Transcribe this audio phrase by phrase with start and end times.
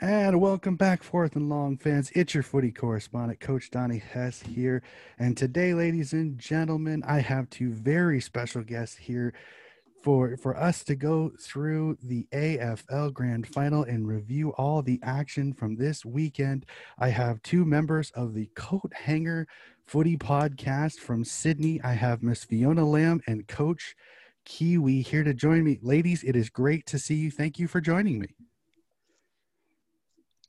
[0.00, 2.12] And welcome back, fourth and long fans.
[2.14, 4.80] It's your footy correspondent, Coach Donnie Hess here.
[5.18, 9.34] And today, ladies and gentlemen, I have two very special guests here
[10.04, 15.52] for for us to go through the AFL Grand Final and review all the action
[15.52, 16.64] from this weekend.
[17.00, 19.48] I have two members of the Coat Hanger
[19.84, 21.80] Footy Podcast from Sydney.
[21.82, 23.96] I have Miss Fiona Lamb and Coach
[24.44, 25.80] Kiwi here to join me.
[25.82, 27.32] Ladies, it is great to see you.
[27.32, 28.37] Thank you for joining me.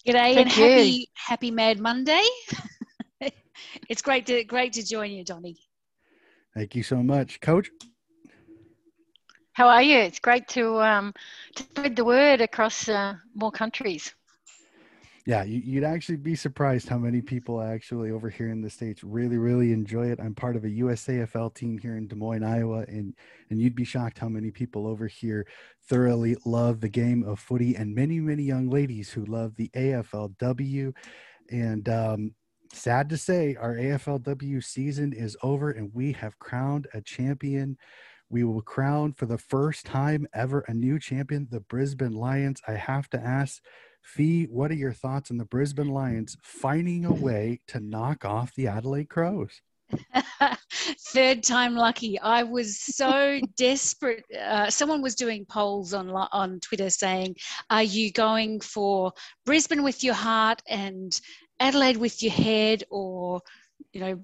[0.07, 0.65] G'day Thank and you.
[0.65, 2.23] happy happy Mad Monday.
[3.89, 5.57] it's great to great to join you, Donny.
[6.55, 7.69] Thank you so much, Coach.
[9.53, 9.97] How are you?
[9.99, 11.13] It's great to um,
[11.55, 14.13] to spread the word across uh, more countries
[15.29, 19.37] yeah you'd actually be surprised how many people actually over here in the states really
[19.37, 20.19] really enjoy it.
[20.19, 23.13] I'm part of a usafl team here in des moines iowa and
[23.51, 25.45] and you'd be shocked how many people over here
[25.87, 30.91] thoroughly love the game of footy and many many young ladies who love the aflw
[31.51, 32.33] and um,
[32.73, 37.77] sad to say our aflw season is over and we have crowned a champion.
[38.31, 42.61] We will crown for the first time ever a new champion the brisbane lions.
[42.67, 43.61] I have to ask
[44.03, 48.53] Fee, what are your thoughts on the Brisbane Lions finding a way to knock off
[48.55, 49.61] the Adelaide Crows?
[51.09, 52.19] Third time lucky.
[52.19, 54.23] I was so desperate.
[54.37, 57.35] Uh, someone was doing polls on on Twitter saying,
[57.69, 59.13] "Are you going for
[59.45, 61.19] Brisbane with your heart and
[61.59, 63.41] Adelaide with your head, or
[63.93, 64.21] you know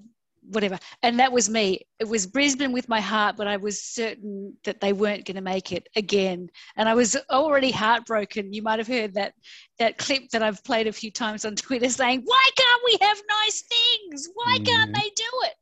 [0.50, 0.78] whatever.
[1.02, 1.80] And that was me.
[1.98, 5.42] It was Brisbane with my heart, but I was certain that they weren't going to
[5.42, 6.48] make it again.
[6.76, 8.52] And I was already heartbroken.
[8.52, 9.34] You might have heard that
[9.78, 13.18] that clip that I've played a few times on Twitter saying, "Why can't we have
[13.44, 14.28] nice things?
[14.34, 15.00] Why can't mm-hmm.
[15.00, 15.54] they do it?"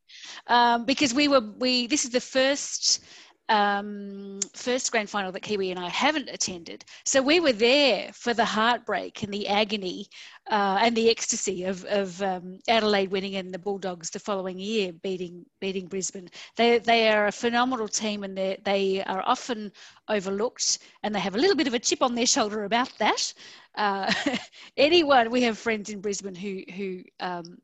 [0.46, 1.86] Um, because we were we.
[1.86, 3.04] This is the first
[3.48, 6.84] um, first grand final that Kiwi and I haven't attended.
[7.04, 10.06] So we were there for the heartbreak and the agony
[10.50, 14.92] uh, and the ecstasy of, of um, Adelaide winning and the Bulldogs the following year
[14.92, 16.28] beating beating Brisbane.
[16.56, 19.72] They, they are a phenomenal team and they they are often
[20.08, 23.32] overlooked and they have a little bit of a chip on their shoulder about that.
[23.74, 24.12] Uh,
[24.76, 27.58] anyone, we have friends in Brisbane who who um,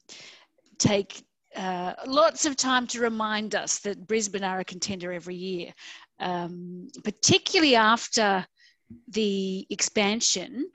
[0.78, 1.22] take
[1.56, 5.72] uh, lots of time to remind us that Brisbane are a contender every year,
[6.20, 8.46] um, particularly after
[9.08, 10.70] the expansion.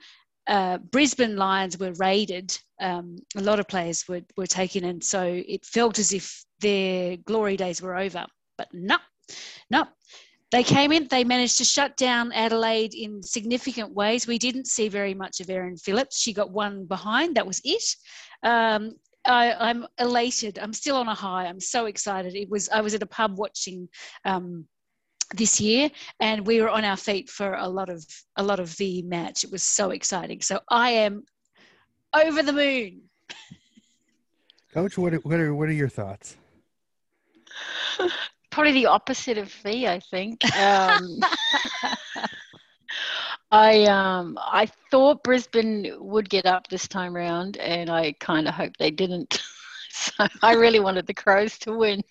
[0.46, 2.56] Uh, Brisbane Lions were raided.
[2.80, 7.16] Um, a lot of players were, were taken, and so it felt as if their
[7.16, 8.26] glory days were over.
[8.58, 8.98] But no,
[9.70, 9.86] no.
[10.52, 14.28] They came in, they managed to shut down Adelaide in significant ways.
[14.28, 16.20] We didn't see very much of Erin Phillips.
[16.20, 17.82] She got one behind, that was it.
[18.44, 18.92] Um,
[19.26, 20.58] I, am elated.
[20.58, 21.46] I'm still on a high.
[21.46, 22.34] I'm so excited.
[22.34, 23.88] It was I was at a pub watching
[24.24, 24.66] um,
[25.34, 28.04] this year, and we were on our feet for a lot of
[28.36, 29.44] a lot of the match.
[29.44, 30.40] It was so exciting.
[30.42, 31.24] So I am
[32.14, 33.02] over the moon.
[34.72, 36.36] Coach, what are, what are what are your thoughts?
[38.50, 40.44] Probably the opposite of me, I think.
[40.56, 41.20] Um,
[43.50, 48.54] I um I thought Brisbane would get up this time round, and I kind of
[48.54, 49.42] hoped they didn't.
[49.90, 52.02] so I really wanted the Crows to win.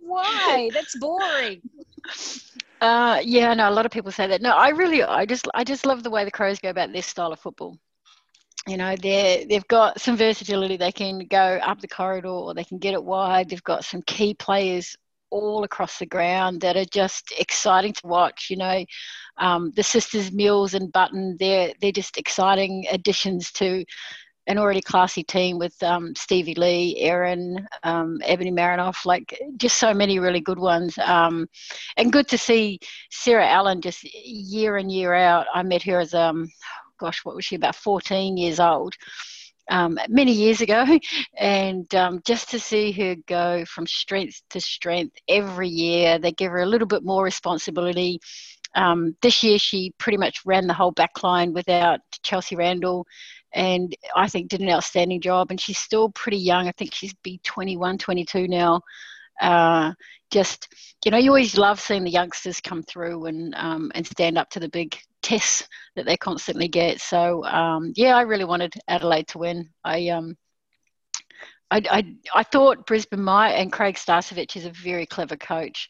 [0.00, 0.70] Why?
[0.74, 1.62] That's boring.
[2.80, 4.42] Uh, yeah, no, a lot of people say that.
[4.42, 7.06] No, I really, I just, I just love the way the Crows go about this
[7.06, 7.78] style of football.
[8.66, 10.76] You know, they they've got some versatility.
[10.76, 13.48] They can go up the corridor, or they can get it wide.
[13.48, 14.96] They've got some key players
[15.32, 18.48] all across the ground that are just exciting to watch.
[18.50, 18.84] You know,
[19.38, 23.84] um, the sisters Mills and Button, they're they're just exciting additions to
[24.48, 29.94] an already classy team with um, Stevie Lee, Erin, um, Ebony Marinoff, like just so
[29.94, 30.98] many really good ones.
[30.98, 31.46] Um,
[31.96, 35.46] and good to see Sarah Allan just year in, year out.
[35.54, 36.50] I met her as, um,
[36.98, 38.94] gosh, what was she, about 14 years old
[39.70, 40.84] um, many years ago,
[41.38, 46.50] and um, just to see her go from strength to strength every year, they give
[46.50, 48.20] her a little bit more responsibility.
[48.74, 53.06] Um, this year, she pretty much ran the whole back line without Chelsea Randall,
[53.54, 55.50] and I think did an outstanding job.
[55.50, 56.68] And she's still pretty young.
[56.68, 58.80] I think she's be 21, 22 now.
[59.40, 59.92] Uh,
[60.30, 60.68] just
[61.04, 64.50] you know, you always love seeing the youngsters come through and um, and stand up
[64.50, 67.00] to the big tests that they constantly get.
[67.00, 69.70] So um, yeah, I really wanted Adelaide to win.
[69.84, 70.36] I um,
[71.72, 75.88] I, I, I thought Brisbane might, and Craig Starcevich is a very clever coach.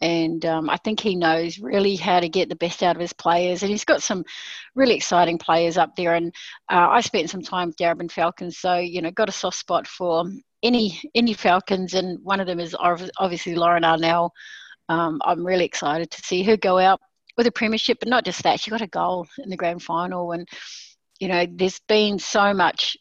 [0.00, 3.12] And um, I think he knows really how to get the best out of his
[3.14, 3.62] players.
[3.62, 4.24] And he's got some
[4.76, 6.14] really exciting players up there.
[6.14, 6.32] And
[6.70, 9.88] uh, I spent some time with Darebin Falcons, so, you know, got a soft spot
[9.88, 10.24] for
[10.62, 11.94] any any Falcons.
[11.94, 14.30] And one of them is obviously Lauren Arnell.
[14.88, 17.00] Um, I'm really excited to see her go out
[17.36, 18.60] with a premiership, but not just that.
[18.60, 20.48] She got a goal in the grand final, and
[21.18, 22.96] you know, there's been so much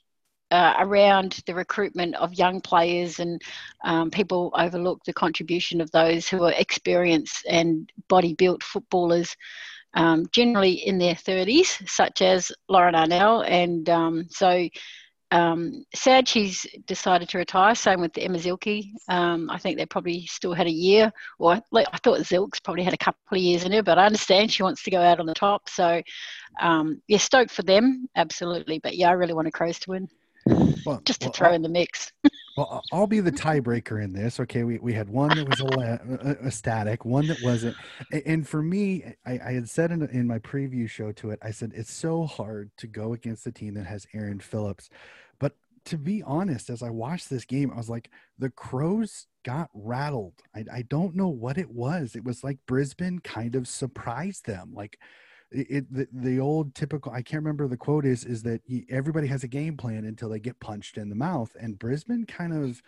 [0.51, 3.41] uh, around the recruitment of young players, and
[3.83, 9.35] um, people overlook the contribution of those who are experienced and body built footballers,
[9.95, 13.47] um, generally in their 30s, such as Lauren Arnell.
[13.47, 14.69] And um, so,
[15.31, 17.75] um, sad she's decided to retire.
[17.75, 18.91] Same with Emma Zilke.
[19.09, 22.83] Um, I think they probably still had a year, or like, I thought Zilk's probably
[22.83, 25.19] had a couple of years in her, but I understand she wants to go out
[25.19, 25.67] on the top.
[25.69, 26.01] So,
[26.61, 28.79] um, yeah, stoked for them, absolutely.
[28.79, 30.07] But yeah, I really want a Crows to win.
[30.85, 32.11] Well, just to well, throw in the mix.
[32.55, 34.39] well, I'll be the tiebreaker in this.
[34.39, 37.75] Okay, we, we had one that was a, a, static, one that wasn't.
[38.25, 41.51] And for me, I, I had said in, in my preview show to it, I
[41.51, 44.89] said it's so hard to go against a team that has Erin Phillips.
[45.37, 48.09] But to be honest, as I watched this game, I was like,
[48.39, 50.41] the Crows got rattled.
[50.55, 52.15] I, I don't know what it was.
[52.15, 54.71] It was like Brisbane kind of surprised them.
[54.73, 54.97] Like
[55.51, 59.43] it, the, the old typical i can't remember the quote is is that everybody has
[59.43, 61.55] a game plan until they get punched in the mouth.
[61.59, 62.81] And brisbane kind of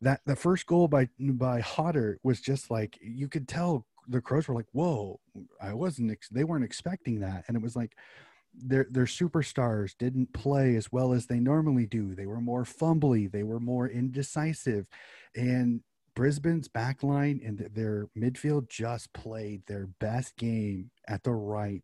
[0.00, 4.48] that the first goal by by hodder was just like you could tell the crows
[4.48, 5.20] were like whoa
[5.60, 7.44] i wasn't ex- they weren't expecting that.
[7.46, 7.96] And it was like
[8.54, 12.14] their their superstars didn't play as well as they normally do.
[12.14, 14.86] They were more fumbly they were more indecisive.
[15.36, 15.82] And
[16.14, 21.82] Brisbane's backline and their midfield just played their best game at the right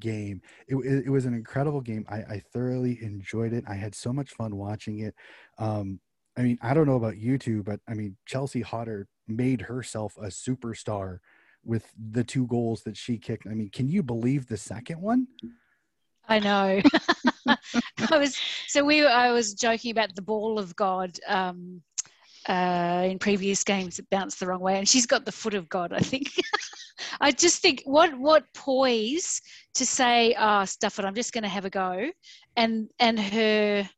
[0.00, 0.40] game.
[0.66, 2.06] It, it, it was an incredible game.
[2.08, 3.64] I, I, thoroughly enjoyed it.
[3.68, 5.14] I had so much fun watching it.
[5.58, 6.00] Um,
[6.36, 10.16] I mean, I don't know about you two, but I mean, Chelsea Hodder made herself
[10.16, 11.18] a superstar
[11.64, 13.46] with the two goals that she kicked.
[13.46, 15.26] I mean, can you believe the second one?
[16.28, 16.80] I know.
[18.10, 19.04] I was so we.
[19.04, 21.18] I was joking about the ball of God.
[21.26, 21.82] Um,
[22.48, 25.68] uh, in previous games it bounced the wrong way, and she's got the foot of
[25.68, 25.92] God.
[25.92, 26.32] I think.
[27.20, 29.40] I just think what what poise
[29.74, 31.04] to say, "Ah, oh, stuff it.
[31.04, 32.10] I'm just going to have a go,"
[32.56, 33.88] and and her,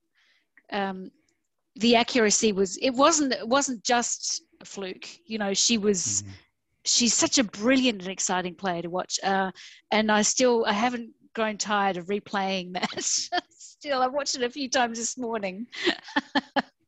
[0.72, 1.10] um,
[1.76, 2.76] the accuracy was.
[2.78, 3.32] It wasn't.
[3.32, 5.08] It wasn't just a fluke.
[5.26, 6.22] You know, she was.
[6.22, 6.30] Mm.
[6.86, 9.50] She's such a brilliant and exciting player to watch, uh,
[9.92, 13.00] and I still I haven't grown tired of replaying that.
[13.50, 15.66] still, I watched it a few times this morning.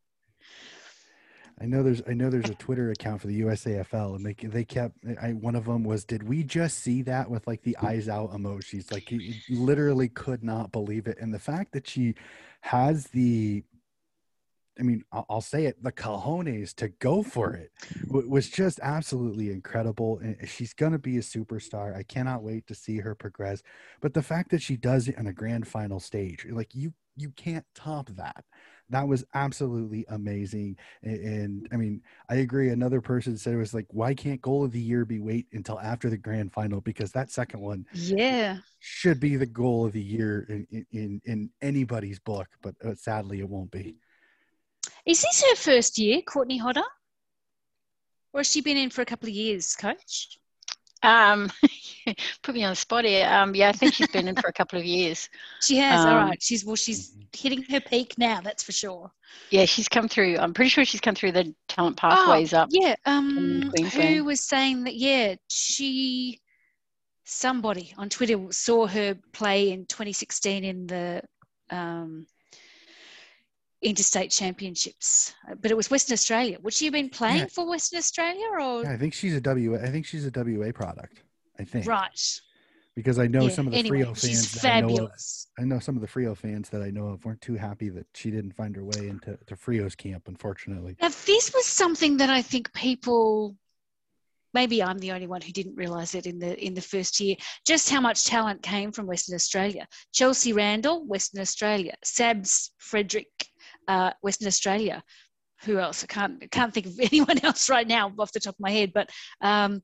[1.62, 4.64] I know there's I know there's a Twitter account for the USAFL, and they they
[4.64, 8.08] kept I, one of them was did we just see that with like the eyes
[8.08, 8.90] out emojis?
[8.90, 12.16] Like he literally could not believe it, and the fact that she
[12.62, 13.62] has the
[14.80, 17.70] I mean, I'll say it, the cojones to go for it
[18.10, 20.18] was just absolutely incredible.
[20.22, 21.94] And she's going to be a superstar.
[21.94, 23.62] I cannot wait to see her progress.
[24.00, 27.32] But the fact that she does it on a grand final stage, like you, you
[27.32, 28.46] can't top that
[28.90, 30.76] that was absolutely amazing.
[31.02, 32.70] And, and, I mean, I agree.
[32.70, 35.80] Another person said it was like, why can't goal of the year be wait until
[35.80, 36.80] after the grand final?
[36.80, 41.50] Because that second one, yeah, should be the goal of the year in in, in
[41.60, 42.48] anybody's book.
[42.62, 43.96] But uh, sadly, it won't be.
[45.06, 46.82] Is this her first year, Courtney Hodder?
[48.32, 50.38] Or has she been in for a couple of years, coach?
[51.02, 51.50] Um,
[52.42, 53.26] put me on the spot here.
[53.28, 55.28] Um, yeah, I think she's been in for a couple of years.
[55.60, 56.04] She has.
[56.04, 56.42] Um, all right.
[56.42, 56.76] She's well.
[56.76, 58.40] She's hitting her peak now.
[58.40, 59.10] That's for sure.
[59.50, 60.38] Yeah, she's come through.
[60.38, 62.68] I'm pretty sure she's come through the talent pathways oh, up.
[62.72, 62.96] Yeah.
[63.06, 64.94] Um, who was saying that?
[64.96, 66.40] Yeah, she.
[67.24, 71.22] Somebody on Twitter saw her play in 2016 in the
[71.70, 72.26] um,
[73.82, 76.58] interstate championships, uh, but it was Western Australia.
[76.62, 77.46] Would she have been playing yeah.
[77.46, 78.82] for Western Australia or?
[78.82, 79.78] Yeah, I think she's a WA.
[79.82, 81.22] I think she's a WA product.
[81.58, 81.86] I think.
[81.86, 82.40] Right.
[82.94, 84.64] Because I know yeah, some of the anyway, Freo fans.
[84.64, 85.12] I know, of,
[85.58, 88.06] I know some of the Freo fans that I know of weren't too happy that
[88.14, 90.24] she didn't find her way into to Freo's camp.
[90.28, 90.96] Unfortunately.
[91.00, 93.56] Now this was something that I think people
[94.54, 97.36] maybe I'm the only one who didn't realise it in the in the first year.
[97.66, 99.86] Just how much talent came from Western Australia.
[100.12, 101.94] Chelsea Randall, Western Australia.
[102.04, 103.30] Sabs Frederick,
[103.88, 105.02] uh, Western Australia.
[105.64, 106.02] Who else?
[106.02, 108.92] I can't can't think of anyone else right now off the top of my head.
[108.92, 109.10] But
[109.40, 109.82] um,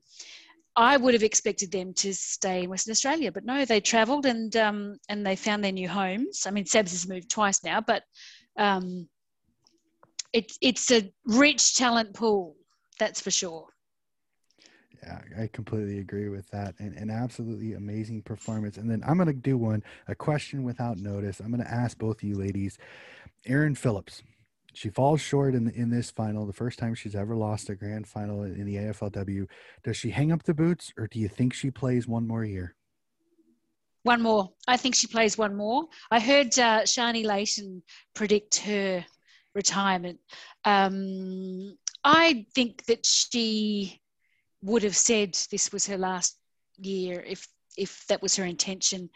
[0.75, 4.55] I would have expected them to stay in Western Australia, but no, they travelled and
[4.55, 6.45] um, and they found their new homes.
[6.45, 8.03] I mean, Sabs has moved twice now, but
[8.57, 9.07] um,
[10.33, 12.55] it's it's a rich talent pool,
[12.99, 13.67] that's for sure.
[15.03, 16.75] Yeah, I completely agree with that.
[16.79, 18.77] And an absolutely amazing performance.
[18.77, 21.39] And then I'm going to do one, a question without notice.
[21.39, 22.77] I'm going to ask both you ladies
[23.45, 24.23] Erin Phillips.
[24.73, 28.07] She falls short in in this final, the first time she's ever lost a grand
[28.07, 29.47] final in the AFLW.
[29.83, 32.75] Does she hang up the boots, or do you think she plays one more year?
[34.03, 34.49] One more.
[34.67, 35.87] I think she plays one more.
[36.09, 39.05] I heard uh, Sharni Layton predict her
[39.53, 40.19] retirement.
[40.63, 43.99] Um, I think that she
[44.61, 46.37] would have said this was her last
[46.77, 49.09] year if if that was her intention.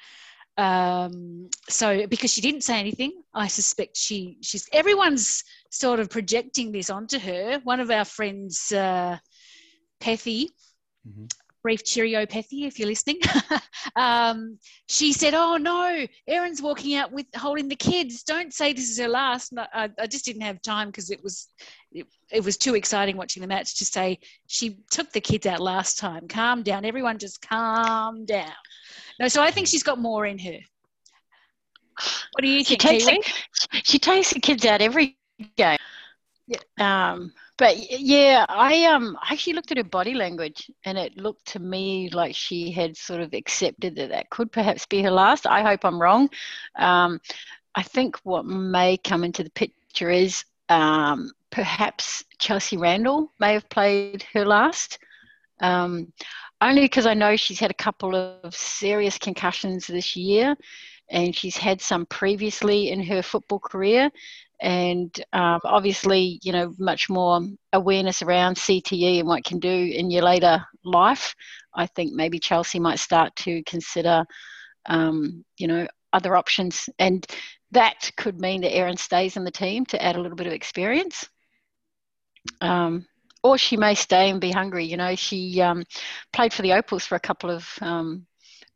[0.58, 6.72] Um, so because she didn't say anything, I suspect she she's everyone's sort of projecting
[6.72, 7.60] this onto her.
[7.64, 9.18] One of our friends, uh,
[10.00, 10.50] Pethy,
[11.08, 11.26] mm-hmm
[11.64, 13.20] brief cheerio, Pethy, if you're listening.
[13.96, 18.24] um, she said, "Oh no, Erin's walking out with holding the kids.
[18.24, 21.48] Don't say this is her last." I, I just didn't have time because it was
[21.94, 25.60] it, it, was too exciting watching the match to say she took the kids out
[25.60, 26.28] last time.
[26.28, 28.52] Calm down, everyone, just calm down.
[29.20, 30.58] No, so I think she's got more in her.
[32.32, 33.04] What do you she think?
[33.04, 35.18] Takes the, she takes the kids out every
[35.56, 35.78] game.
[36.48, 36.58] Yeah.
[36.80, 41.60] Um, but yeah, I um actually looked at her body language, and it looked to
[41.60, 45.46] me like she had sort of accepted that that could perhaps be her last.
[45.46, 46.30] I hope I'm wrong.
[46.76, 47.22] Um,
[47.76, 53.70] I think what may come into the picture is um, perhaps Chelsea Randall may have
[53.70, 54.98] played her last.
[55.62, 56.12] Um,
[56.62, 60.56] only because I know she's had a couple of serious concussions this year,
[61.12, 64.10] and she's had some previously in her football career
[64.62, 67.42] and um, obviously, you know, much more
[67.74, 71.36] awareness around CTE and what can do in your later life.
[71.76, 74.24] I think maybe Chelsea might start to consider,
[74.86, 77.28] um, you know, other options, and
[77.72, 80.54] that could mean that Erin stays in the team to add a little bit of
[80.54, 81.28] experience.
[82.62, 83.06] Um,
[83.44, 84.86] or she may stay and be hungry.
[84.86, 85.84] You know, she um,
[86.32, 88.26] played for the Opals for a couple of um,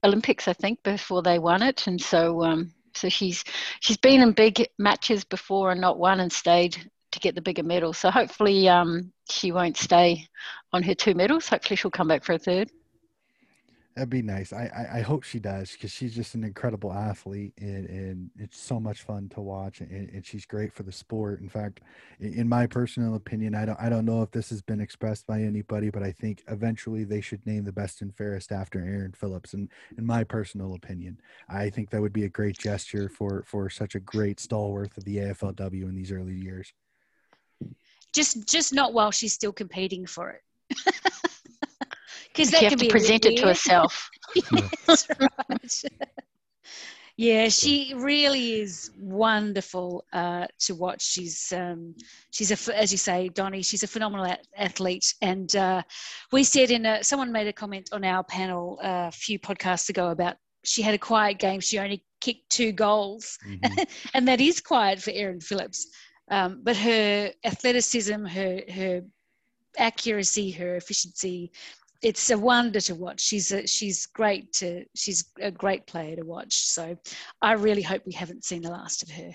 [0.04, 3.44] Olympics, I think, before they won it, and so um, so she's
[3.80, 6.78] she's been in big matches before and not won and stayed
[7.12, 7.94] to get the bigger medal.
[7.94, 10.28] So hopefully um, she won't stay
[10.74, 11.48] on her two medals.
[11.48, 12.70] Hopefully she'll come back for a third.
[13.98, 14.54] That'd be nice.
[14.54, 18.60] I, I, I hope she does because she's just an incredible athlete and, and it's
[18.60, 21.42] so much fun to watch and, and she's great for the sport.
[21.42, 21.82] In fact,
[22.20, 25.42] in my personal opinion, I don't I don't know if this has been expressed by
[25.42, 29.56] anybody, but I think eventually they should name the best and fairest after Erin Phillips.
[29.56, 33.68] And in my personal opinion, I think that would be a great gesture for for
[33.68, 36.72] such a great stalwart of the AFLW in these early years.
[38.14, 40.44] Just just not while she's still competing for it.
[42.38, 44.10] because that can be present it to herself.
[44.36, 45.84] yes, right.
[47.18, 51.02] yeah, she really is wonderful uh, to watch.
[51.02, 51.96] She's um,
[52.30, 53.64] she's a as you say, Donnie.
[53.64, 55.82] She's a phenomenal athlete, and uh,
[56.32, 59.90] we said in a someone made a comment on our panel uh, a few podcasts
[59.90, 61.60] ago about she had a quiet game.
[61.60, 63.84] She only kicked two goals, mm-hmm.
[64.14, 65.88] and that is quiet for Erin Phillips.
[66.30, 69.02] Um, but her athleticism, her her
[69.78, 71.52] accuracy, her efficiency,
[72.02, 73.22] it's a wonder to watch.
[73.22, 76.54] She's a, she's great to she's a great player to watch.
[76.54, 76.98] So
[77.42, 79.32] I really hope we haven't seen the last of her.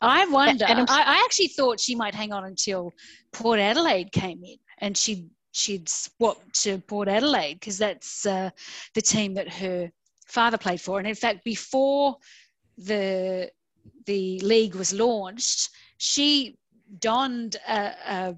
[0.00, 0.64] I wonder.
[0.66, 2.92] I, I, actually thought she might hang on until
[3.32, 8.50] Port Adelaide came in, and she'd she'd swap to Port Adelaide because that's uh,
[8.94, 9.90] the team that her
[10.26, 10.98] father played for.
[10.98, 12.16] And in fact, before
[12.78, 13.50] the
[14.06, 16.58] the league was launched, she
[16.98, 18.36] donned a, a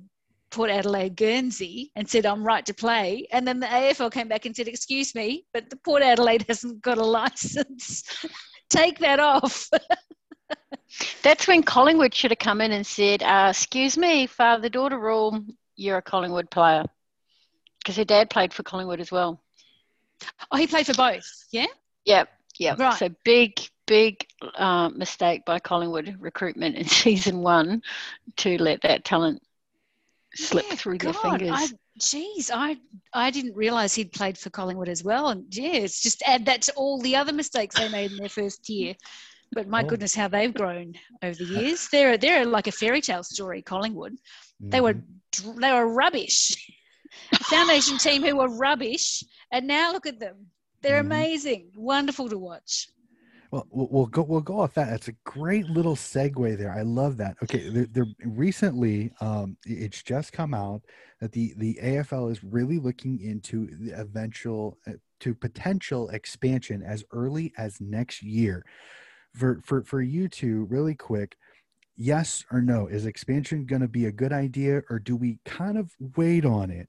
[0.50, 3.26] Port Adelaide Guernsey and said, I'm right to play.
[3.32, 6.80] And then the AFL came back and said, Excuse me, but the Port Adelaide hasn't
[6.82, 8.04] got a license.
[8.70, 9.68] Take that off.
[11.22, 15.44] That's when Collingwood should have come in and said, uh, Excuse me, father daughter rule,
[15.76, 16.84] you're a Collingwood player.
[17.78, 19.40] Because her dad played for Collingwood as well.
[20.50, 21.66] Oh, he played for both, yeah?
[22.04, 22.28] Yep,
[22.58, 22.78] yep.
[22.78, 22.98] Right.
[22.98, 24.26] So big, big
[24.56, 27.82] uh, mistake by Collingwood recruitment in season one
[28.38, 29.42] to let that talent
[30.34, 31.50] slip yeah, through God, their fingers.
[31.52, 31.68] I,
[31.98, 32.76] geez, I
[33.12, 35.28] I didn't realize he'd played for Collingwood as well.
[35.28, 38.28] And yeah, it's just add that to all the other mistakes they made in their
[38.28, 38.94] first year.
[39.52, 39.86] But my oh.
[39.86, 41.88] goodness, how they've grown over the years.
[41.90, 43.62] They're they're like a fairy tale story.
[43.62, 44.70] Collingwood, mm-hmm.
[44.70, 45.60] they were mm-hmm.
[45.60, 46.54] they were rubbish.
[47.34, 50.46] Foundation team who were rubbish, and now look at them.
[50.82, 51.12] They're mm-hmm.
[51.12, 52.88] amazing, wonderful to watch.
[53.50, 54.22] Well, we'll go.
[54.22, 54.90] We'll go off that.
[54.90, 56.70] That's a great little segue there.
[56.70, 57.36] I love that.
[57.42, 60.82] Okay, there, recently, um, it's just come out
[61.20, 67.04] that the the AFL is really looking into the eventual uh, to potential expansion as
[67.10, 68.66] early as next year.
[69.34, 71.36] For for for you two, really quick,
[71.96, 72.86] yes or no?
[72.86, 76.70] Is expansion going to be a good idea, or do we kind of wait on
[76.70, 76.88] it?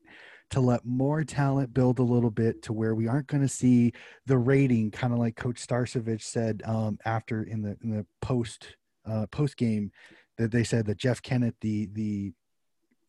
[0.51, 3.91] To let more talent build a little bit to where we aren't going to see
[4.25, 8.75] the rating kind of like coach Starcevich said um, after in the in the post
[9.05, 9.91] uh, post game
[10.37, 12.33] that they said that Jeff Kennett the the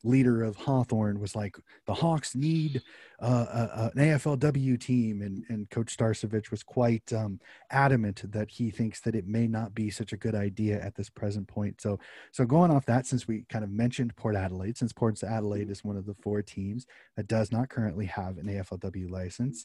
[0.02, 2.82] leader of Hawthorn was like, the Hawks need
[3.20, 5.22] uh, a, an AFLW team.
[5.22, 7.40] And, and Coach Starcevich was quite um,
[7.70, 11.10] adamant that he thinks that it may not be such a good idea at this
[11.10, 11.80] present point.
[11.80, 11.98] So,
[12.32, 15.84] so going off that, since we kind of mentioned Port Adelaide, since Port Adelaide is
[15.84, 19.64] one of the four teams that does not currently have an AFLW license,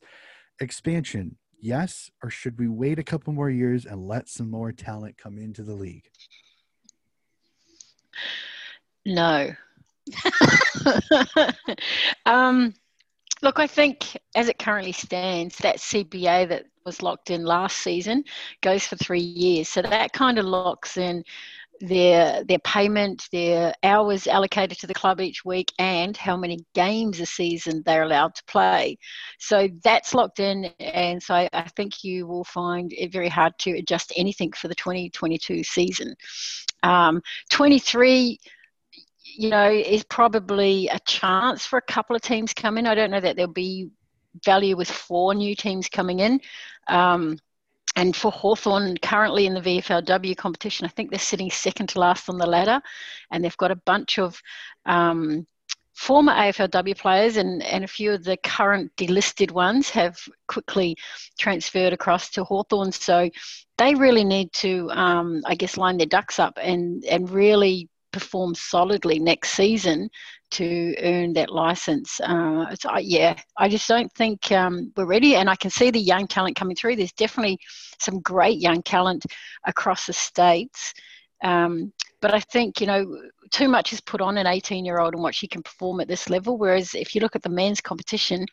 [0.59, 5.17] expansion Yes, or should we wait a couple more years and let some more talent
[5.17, 6.07] come into the league?
[9.05, 9.51] No.
[12.25, 12.73] um,
[13.41, 18.23] look, I think as it currently stands, that CBA that was locked in last season
[18.61, 19.69] goes for three years.
[19.69, 21.23] So that kind of locks in
[21.81, 27.19] their their payment, their hours allocated to the club each week, and how many games
[27.19, 28.97] a season they're allowed to play.
[29.39, 33.53] So that's locked in, and so I, I think you will find it very hard
[33.59, 36.15] to adjust anything for the 2022 season.
[36.83, 38.39] Um, 23
[39.37, 42.87] you know, is probably a chance for a couple of teams coming.
[42.87, 43.89] I don't know that there'll be
[44.43, 46.41] value with four new teams coming in.
[46.87, 47.37] Um,
[47.95, 52.29] and for Hawthorn, currently in the VFLW competition, I think they're sitting second to last
[52.29, 52.81] on the ladder,
[53.31, 54.41] and they've got a bunch of
[54.85, 55.47] um,
[55.93, 60.97] former AFLW players, and, and a few of the current delisted ones have quickly
[61.39, 62.91] transferred across to Hawthorn.
[62.91, 63.29] So
[63.77, 68.55] they really need to, um, I guess, line their ducks up and, and really perform
[68.55, 70.09] solidly next season
[70.51, 72.21] to earn that license.
[72.21, 75.35] Uh, yeah, I just don't think um, we're ready.
[75.35, 76.95] And I can see the young talent coming through.
[76.95, 77.59] There's definitely
[77.99, 79.25] some great young talent
[79.67, 80.93] across the states.
[81.43, 81.91] Um,
[82.21, 83.05] but I think, you know,
[83.51, 86.07] too much is put on an 18 year old and what she can perform at
[86.07, 86.57] this level.
[86.57, 88.45] Whereas if you look at the men's competition,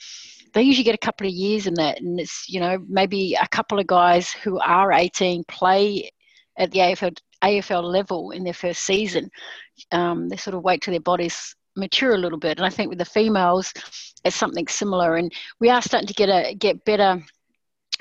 [0.55, 2.01] they usually get a couple of years in that.
[2.01, 6.11] And it's, you know, maybe a couple of guys who are 18 play
[6.59, 9.31] at the AFL, AFL level in their first season.
[9.91, 12.59] Um, they sort of wait till their bodies mature a little bit.
[12.59, 13.73] And I think with the females,
[14.25, 15.17] it's something similar.
[15.17, 17.23] And we are starting to get a get better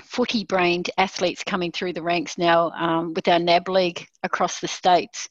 [0.04, 4.68] footy brained athletes coming through the ranks now um, with our NAB league across the
[4.68, 5.28] states.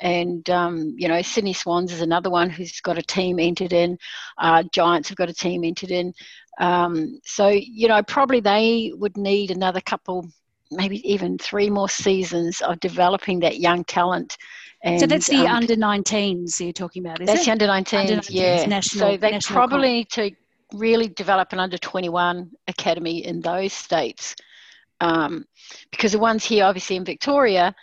[0.00, 3.98] And, um, you know, Sydney Swans is another one who's got a team entered in.
[4.38, 6.12] Uh, Giants have got a team entered in.
[6.60, 10.28] Um, so, you know, probably they would need another couple,
[10.70, 14.36] maybe even three more seasons of developing that young talent
[14.82, 17.46] and, so that's the um, under 19s you're talking about, is that's it?
[17.46, 18.64] That's the under 19s, yeah.
[18.66, 20.30] National, so they national probably need to
[20.72, 24.36] really develop an under 21 academy in those states.
[25.00, 25.46] Um,
[25.90, 27.74] because the ones here, obviously in Victoria,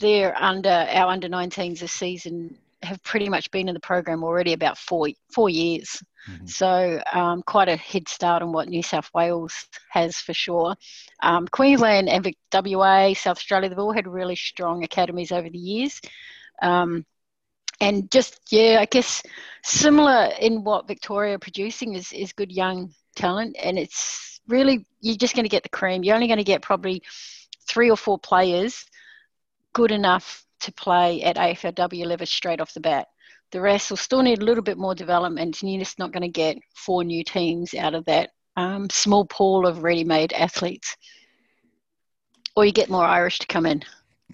[0.00, 4.52] they're under our under 19s this season have pretty much been in the program already
[4.52, 6.02] about four four years.
[6.28, 6.46] Mm-hmm.
[6.46, 10.74] So um, quite a head start on what New South Wales has for sure.
[11.22, 16.00] Um, Queensland and WA, South Australia, they've all had really strong academies over the years.
[16.60, 17.06] Um,
[17.80, 19.22] and just yeah, I guess
[19.64, 25.16] similar in what Victoria are producing is is good young talent, and it's really you're
[25.16, 26.04] just going to get the cream.
[26.04, 27.02] You're only going to get probably
[27.66, 28.84] three or four players
[29.72, 33.08] good enough to play at AFLW level straight off the bat.
[33.52, 36.22] The rest will still need a little bit more development, and you're just not going
[36.22, 40.96] to get four new teams out of that um, small pool of ready-made athletes.
[42.54, 43.82] Or you get more Irish to come in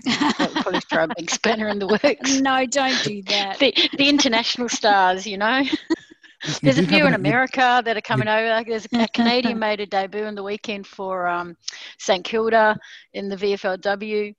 [0.04, 2.40] probably throw a big spanner in the works.
[2.40, 3.58] No, don't do that.
[3.58, 5.62] The, the international stars, you know.
[6.62, 8.62] There's a few in America that are coming over.
[8.64, 11.56] There's a Canadian made a debut in the weekend for um,
[11.98, 12.76] St Kilda
[13.14, 14.34] in the VFLW.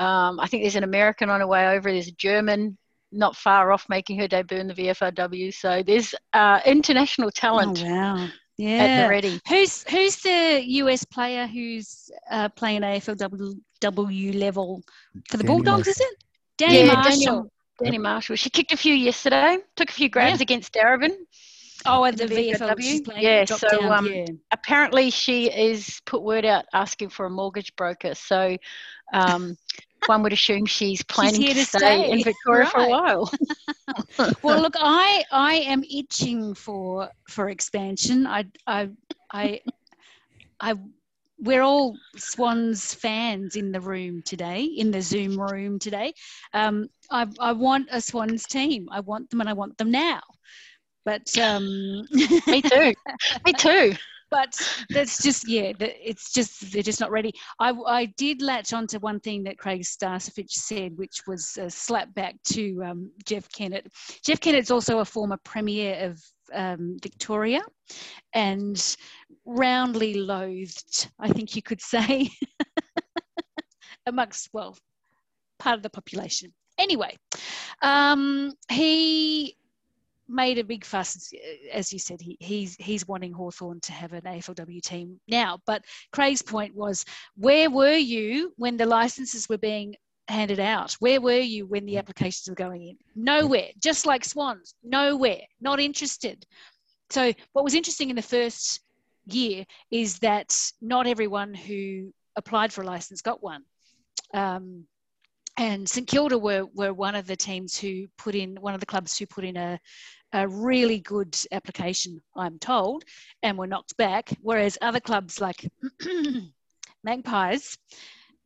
[0.00, 1.92] Um, I think there's an American on her way over.
[1.92, 2.78] There's a German
[3.12, 5.52] not far off making her debut in the VFLW.
[5.52, 7.82] So there's uh, international talent.
[7.84, 8.28] Oh, wow.
[8.56, 9.08] Yeah.
[9.08, 9.40] ready.
[9.48, 14.82] Who's who's the US player who's uh, playing AFLW level
[15.30, 15.86] for the Danny Bulldogs?
[15.86, 15.90] Marshall.
[15.90, 16.24] Is it
[16.58, 17.10] Danny yeah, Marshall?
[17.10, 18.36] Daniel, Danny Marshall.
[18.36, 19.58] She kicked a few yesterday.
[19.76, 20.42] Took a few grabs yeah.
[20.42, 21.16] against Darebin.
[21.86, 23.04] Oh, at the, the VFL.
[23.04, 23.44] Playing, yeah.
[23.46, 24.26] So um, yeah.
[24.50, 28.14] apparently she is put word out asking for a mortgage broker.
[28.14, 28.58] So
[29.12, 29.56] um,
[30.06, 32.72] one would assume she's planning she's to, to stay, stay, in Victoria right.
[32.72, 33.30] for a while.
[34.42, 38.26] well, look, I I am itching for for expansion.
[38.26, 38.90] I I
[39.32, 39.60] I
[40.60, 40.74] I
[41.42, 46.12] we're all Swans fans in the room today, in the Zoom room today.
[46.52, 48.88] Um, I, I want a Swans team.
[48.92, 50.20] I want them, and I want them now.
[51.04, 52.06] But um,
[52.46, 52.92] me too.
[53.46, 53.94] Me too
[54.30, 54.56] but
[54.90, 57.32] that's just yeah it's just they're just not ready.
[57.58, 62.12] I, I did latch onto one thing that craig starcevich said which was a slap
[62.14, 63.86] back to um, jeff kennett.
[64.24, 67.60] Jeff kennett's also a former premier of um, victoria
[68.34, 68.96] and
[69.44, 72.28] roundly loathed i think you could say
[74.06, 74.76] amongst well
[75.58, 76.52] part of the population.
[76.78, 77.14] Anyway
[77.82, 79.56] um, he
[80.30, 81.32] made a big fuss,
[81.72, 85.58] as you said, he, he's he's wanting Hawthorn to have an AFLW team now.
[85.66, 87.04] But Craig's point was,
[87.36, 89.96] where were you when the licenses were being
[90.28, 90.92] handed out?
[90.94, 92.96] Where were you when the applications were going in?
[93.14, 93.68] Nowhere.
[93.78, 95.42] Just like Swans, nowhere.
[95.60, 96.46] Not interested.
[97.10, 98.80] So what was interesting in the first
[99.26, 103.64] year is that not everyone who applied for a license got one.
[104.32, 104.84] Um,
[105.56, 108.86] and St Kilda were, were one of the teams who put in, one of the
[108.86, 109.78] clubs who put in a,
[110.32, 113.04] a really good application, I'm told,
[113.42, 114.30] and were knocked back.
[114.40, 115.68] Whereas other clubs like
[117.04, 117.76] Magpies,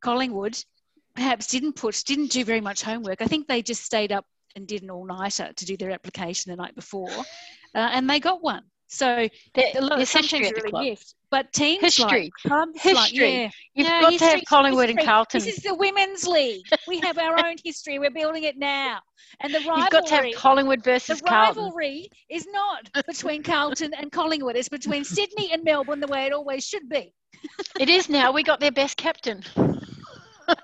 [0.01, 0.57] Collingwood,
[1.15, 3.21] perhaps didn't put, didn't do very much homework.
[3.21, 6.51] I think they just stayed up and did an all nighter to do their application
[6.51, 7.23] the night before, uh,
[7.91, 8.63] and they got one.
[8.87, 12.93] So a lot of some teams really missed, but teams history, like clubs history.
[12.93, 15.01] Like, yeah, You've yeah, got history, to have Collingwood history.
[15.01, 15.41] and Carlton.
[15.43, 16.65] This is the women's league.
[16.87, 17.97] We have our own history.
[17.99, 18.99] We're building it now,
[19.39, 19.81] and the rivalry.
[19.81, 21.63] You've got to have Collingwood versus the Carlton.
[21.63, 24.55] rivalry is not between Carlton and Collingwood.
[24.55, 27.13] It's between Sydney and Melbourne, the way it always should be.
[27.79, 28.31] it is now.
[28.31, 29.43] We got their best captain.
[30.47, 30.55] I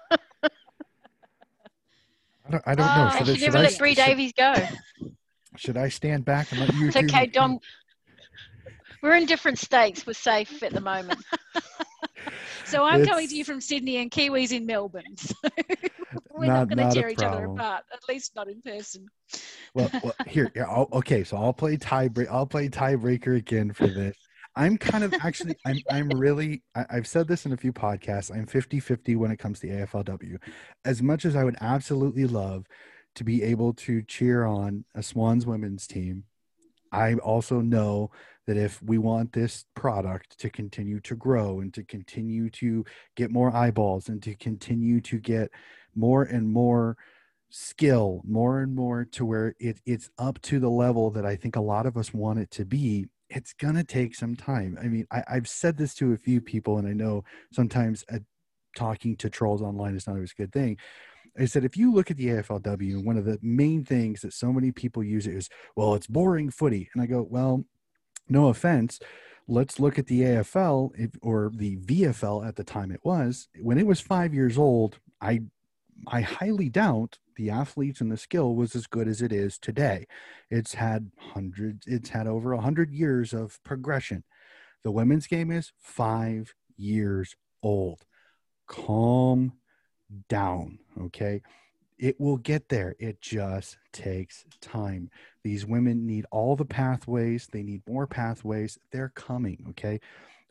[2.52, 3.10] don't, I don't know.
[3.14, 4.54] Oh, Should, I I, should should, never I, let Bree should, Davies go.
[5.58, 6.88] should I stand back and let you?
[6.88, 7.60] It's okay, the- Dom.
[9.02, 10.06] We're in different states.
[10.06, 11.24] We're safe at the moment.
[12.72, 15.18] So I'm coming to you from Sydney and Kiwis in Melbourne.
[15.18, 15.36] So
[16.32, 19.08] we're Not- not, not going to tear each other apart, at least not in person.
[19.74, 21.26] Well, well here, here I'll, okay.
[21.26, 22.30] So I'll play tie break.
[22.32, 24.16] I'll play tiebreaker again for this.
[24.56, 28.34] I'm kind of actually, I'm, I'm really, I, I've said this in a few podcasts.
[28.34, 30.38] I'm 50 50 when it comes to AFLW.
[30.86, 32.68] As much as I would absolutely love
[33.16, 36.24] to be able to cheer on a Swans women's team,
[36.94, 38.12] I also know
[38.52, 42.84] that if we want this product to continue to grow and to continue to
[43.16, 45.50] get more eyeballs and to continue to get
[45.96, 46.98] more and more
[47.50, 51.56] skill more and more to where it, it's up to the level that I think
[51.56, 54.78] a lot of us want it to be, it's going to take some time.
[54.82, 58.20] I mean, I, I've said this to a few people, and I know sometimes uh,
[58.76, 60.78] talking to trolls online is not always a good thing.
[61.40, 64.52] I said, if you look at the AFLW, one of the main things that so
[64.52, 66.90] many people use is, well, it's boring footy.
[66.94, 67.64] And I go, well,
[68.30, 69.00] no offense.
[69.48, 73.48] Let's look at the AFL if, or the VFL at the time it was.
[73.62, 75.42] When it was five years old, I
[76.08, 80.08] I highly doubt the athletes and the skill was as good as it is today.
[80.50, 84.24] It's had hundreds, it's had over a hundred years of progression.
[84.84, 88.02] The women's game is five years old.
[88.68, 89.54] Calm
[90.28, 91.42] down, okay?
[92.02, 92.96] It will get there.
[93.00, 95.12] It just takes time.
[95.44, 98.80] These women need all the pathways, they need more pathways.
[98.92, 100.02] They're coming, okay?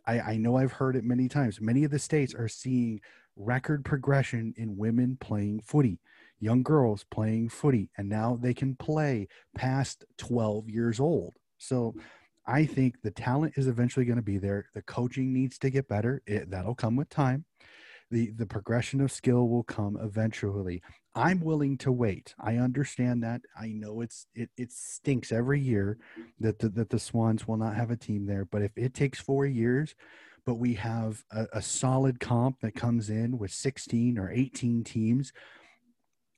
[0.06, 1.60] I, I know I've heard it many times.
[1.60, 3.00] Many of the states are seeing
[3.34, 5.98] record progression in women playing footy,
[6.38, 11.34] young girls playing footy, and now they can play past 12 years old.
[11.58, 11.96] So
[12.46, 14.66] I think the talent is eventually going to be there.
[14.72, 16.22] The coaching needs to get better.
[16.26, 17.44] It, that'll come with time.
[18.10, 20.82] The, the progression of skill will come eventually.
[21.14, 22.34] I'm willing to wait.
[22.40, 23.42] I understand that.
[23.60, 25.98] I know it's it, it stinks every year
[26.38, 28.44] that the, that the Swans will not have a team there.
[28.44, 29.94] But if it takes four years,
[30.44, 35.32] but we have a, a solid comp that comes in with 16 or 18 teams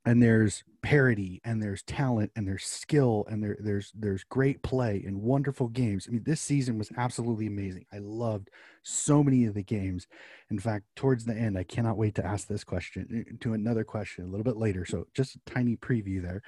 [0.05, 5.03] and there's parity and there's talent and there's skill and there there's there's great play
[5.07, 6.07] and wonderful games.
[6.09, 7.87] I mean, this season was absolutely amazing.
[7.93, 8.51] I loved
[8.83, 10.09] so many of the games.
[10.51, 13.85] In fact, towards the end, I cannot wait to ask this question uh, to another
[13.85, 14.85] question a little bit later.
[14.85, 16.43] So just a tiny preview there.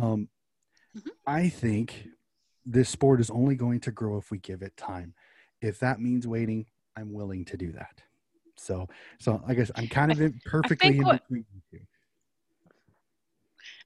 [0.00, 0.28] Um,
[0.96, 1.10] Mhm.
[1.26, 2.08] I think
[2.64, 5.14] this sport is only going to grow if we give it time.
[5.60, 6.64] If that means waiting,
[6.96, 8.00] I'm willing to do that.
[8.56, 8.88] So,
[9.20, 11.80] so I guess I'm kind of perfectly in what- between two.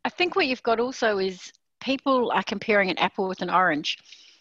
[0.04, 3.98] I think what you've got also is people are comparing an apple with an orange.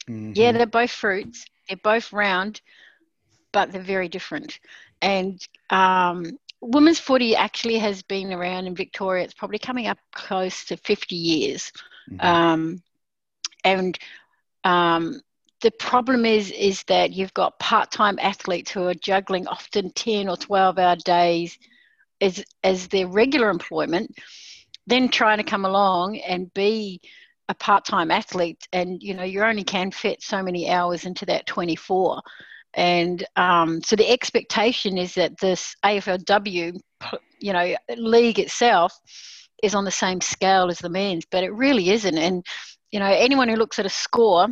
[0.07, 0.57] Yeah, Mhm.
[0.57, 1.45] they're both fruits.
[1.67, 2.61] They're both round,
[3.51, 4.59] but they're very different.
[5.01, 9.23] And um, women's footy actually has been around in Victoria.
[9.23, 11.71] It's probably coming up close to 50 years.
[12.09, 12.23] Mhm.
[12.23, 12.83] Um,
[13.63, 13.97] and
[14.63, 15.21] um,
[15.61, 20.37] the problem is is that you've got part-time athletes who are juggling often 10 or
[20.37, 21.57] 12 hour days
[22.19, 24.15] as as their regular employment
[24.87, 27.01] then trying to come along and be
[27.49, 28.67] a part-time athlete.
[28.73, 32.21] And you know you only can fit so many hours into that 24
[32.73, 36.79] and um, so the expectation is that this AFLW
[37.39, 38.97] you know league itself
[39.61, 42.17] is on the same scale as the men's but it really isn't.
[42.17, 42.45] And
[42.91, 44.47] you know anyone who looks at a score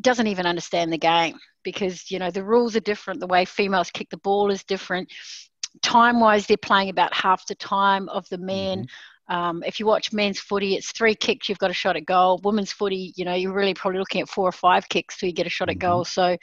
[0.00, 3.20] doesn't even understand the game because you know the rules are different.
[3.20, 5.12] The way females kick the ball is different.
[5.82, 8.86] Time wise they're playing about half the time of the men
[9.28, 12.40] um, if you watch men's footy it's three kicks you've got a shot at goal.
[12.44, 15.34] Women's footy you know you're really probably looking at four or five kicks till you
[15.34, 15.72] get a shot Mhm.
[15.72, 16.04] at goal.
[16.04, 16.36] So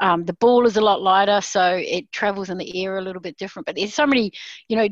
[0.00, 3.22] um, the ball is a lot lighter so it travels in the air a little
[3.22, 3.66] bit different.
[3.66, 4.32] But there's so many
[4.68, 4.88] you know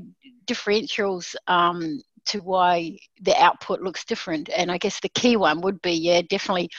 [0.47, 4.49] differentials um, to why the output looks different.
[4.57, 6.71] And i guess the key one would be yeah definitely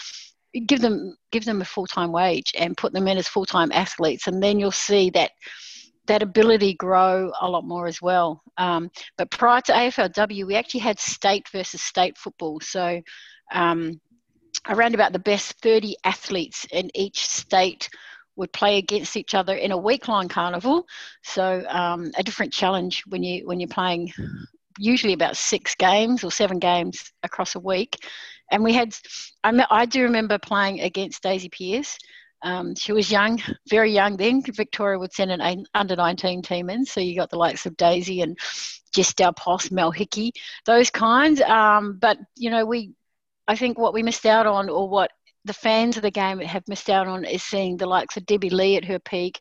[0.67, 3.71] give them give them a full time wage and put them in as full time
[3.73, 5.31] athletes, and then you'll see that
[6.07, 8.41] that ability grow a lot more as well.
[8.57, 12.59] Um, but prior to AFLW, we actually had state versus state football.
[12.61, 13.01] So
[13.51, 13.99] um,
[14.67, 17.89] around about the best 30 athletes in each state
[18.35, 20.85] would play against each other in a week-long carnival.
[21.23, 24.11] So um, a different challenge when you when you're playing
[24.77, 27.97] usually about six games or seven games across a week.
[28.51, 28.95] And we had,
[29.43, 31.97] I, I do remember playing against Daisy Pearce.
[32.41, 34.41] Um, she was young, very young then.
[34.43, 36.85] Victoria would send an under 19 team in.
[36.85, 38.37] So you got the likes of Daisy and
[38.93, 40.31] Jess Dal Pos, Mel Hickey,
[40.65, 41.41] those kinds.
[41.41, 42.93] Um, but, you know, we,
[43.47, 45.11] I think what we missed out on or what
[45.43, 48.49] the fans of the game have missed out on is seeing the likes of Debbie
[48.49, 49.39] Lee at her peak.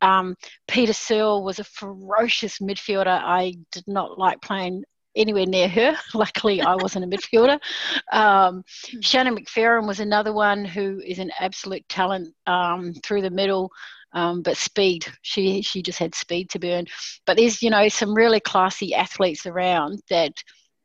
[0.00, 0.36] Um,
[0.68, 3.06] Peta Searle was a ferocious midfielder.
[3.06, 4.84] I did not like playing
[5.16, 5.96] anywhere near her.
[6.14, 7.58] Luckily, I wasn't a midfielder.
[8.12, 9.00] Um, hmm.
[9.00, 13.70] Shannon McFerran was another one who is an absolute talent um, through the middle.
[14.12, 16.86] Um, but speed, she she just had speed to burn.
[17.26, 20.32] But there's you know some really classy athletes around that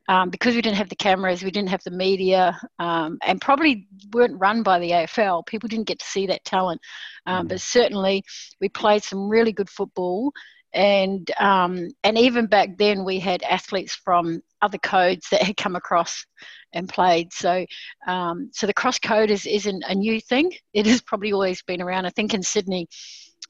[0.09, 3.87] um, because we didn't have the cameras, we didn't have the media, um, and probably
[4.11, 5.45] weren't run by the AFL.
[5.45, 6.81] People didn't get to see that talent,
[7.27, 7.49] um, mm.
[7.49, 8.23] but certainly
[8.59, 10.33] we played some really good football,
[10.73, 15.75] and um, and even back then we had athletes from other codes that had come
[15.75, 16.25] across
[16.73, 17.33] and played.
[17.33, 17.65] So
[18.07, 20.51] um, so the cross code is isn't a new thing.
[20.73, 22.05] It has probably always been around.
[22.05, 22.87] I think in Sydney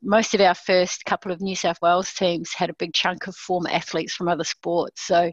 [0.02, 3.36] most of our first couple of New South Wales teams had a big chunk of
[3.36, 5.02] former athletes from other sports.
[5.06, 5.32] So,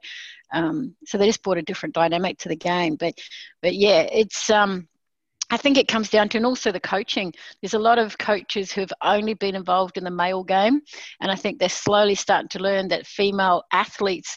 [0.53, 2.97] um, so they just brought a different dynamic to the game.
[2.97, 3.15] But,
[3.63, 4.51] but yeah, it's.
[4.51, 4.89] Um,
[5.51, 7.33] I think it comes down to, and also the coaching.
[7.61, 10.81] There's a lot of coaches who've only been involved in the male game,
[11.21, 14.37] and I think they're slowly starting to learn that female athletes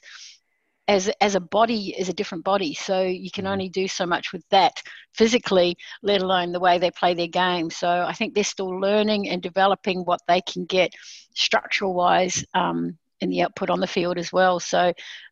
[0.89, 3.53] as as a body is a different body so you can mm-hmm.
[3.53, 4.81] only do so much with that
[5.13, 9.29] physically let alone the way they play their game so i think they're still learning
[9.29, 10.91] and developing what they can get
[11.35, 14.91] structural wise um, in the output on the field as well so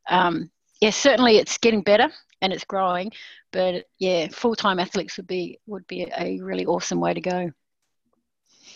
[0.10, 0.50] um,
[0.82, 2.10] yeah certainly it's getting better
[2.42, 3.12] and it's growing
[3.52, 7.52] but yeah full-time athletes would be would be a really awesome way to go.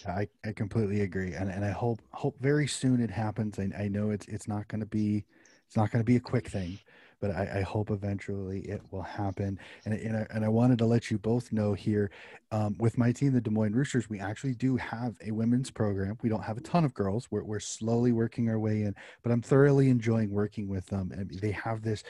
[0.07, 3.59] I, I completely agree and, and i hope hope very soon it happens.
[3.59, 5.25] I, I know it's it's not going to be
[5.67, 6.79] it's not going to be a quick thing,
[7.21, 9.59] but I, I, hope eventually it will happen.
[9.85, 12.09] And, and, I, and I wanted to let you both know here
[12.51, 16.17] um, with my team, the Des Moines Roosters, we actually do have a women's program.
[16.23, 17.27] We don't have a ton of girls.
[17.29, 21.11] We're, we're slowly working our way in, but I'm thoroughly enjoying working with them.
[21.13, 22.03] And they have this,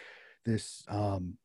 [0.45, 1.37] this, um,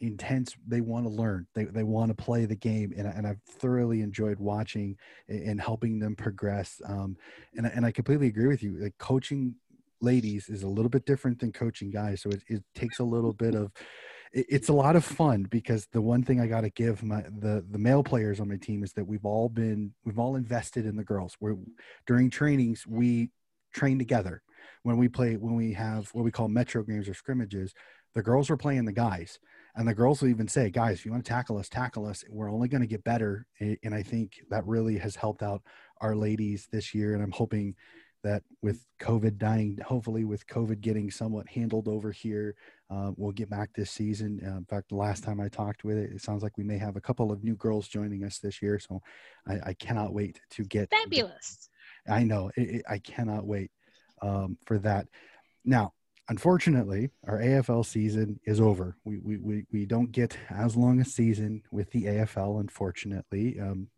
[0.00, 3.40] intense they want to learn they, they want to play the game and, and i've
[3.48, 4.96] thoroughly enjoyed watching
[5.28, 7.16] and helping them progress um,
[7.56, 9.56] and, and i completely agree with you like coaching
[10.00, 12.22] ladies is a little bit different than coaching guys.
[12.22, 13.72] So it, it takes a little bit of,
[14.32, 17.22] it, it's a lot of fun because the one thing I got to give my,
[17.22, 20.86] the, the male players on my team is that we've all been, we've all invested
[20.86, 21.36] in the girls.
[21.40, 21.56] We're
[22.06, 23.30] during trainings, we
[23.74, 24.42] train together
[24.82, 27.74] when we play, when we have what we call metro games or scrimmages,
[28.14, 29.38] the girls are playing the guys
[29.78, 32.24] and the girls will even say, guys, if you want to tackle us, tackle us.
[32.28, 33.46] We're only going to get better.
[33.60, 35.62] And I think that really has helped out
[36.00, 37.14] our ladies this year.
[37.14, 37.76] And I'm hoping
[38.22, 42.54] that with COVID dying, hopefully with COVID getting somewhat handled over here,
[42.90, 44.40] uh, we'll get back this season.
[44.44, 46.78] Uh, in fact, the last time I talked with it, it sounds like we may
[46.78, 48.78] have a couple of new girls joining us this year.
[48.78, 49.00] So
[49.46, 51.68] I, I cannot wait to get fabulous.
[52.08, 53.70] I know it, it, I cannot wait
[54.22, 55.06] um, for that.
[55.64, 55.92] Now,
[56.28, 58.96] unfortunately, our AFL season is over.
[59.04, 63.58] We, we, we, we don't get as long a season with the AFL, unfortunately.
[63.60, 63.88] Um,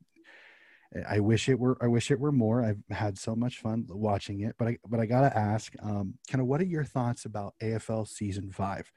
[1.08, 1.78] I wish it were.
[1.80, 2.64] I wish it were more.
[2.64, 6.40] I've had so much fun watching it, but I but I gotta ask, um, kind
[6.40, 8.90] of, what are your thoughts about AFL season five,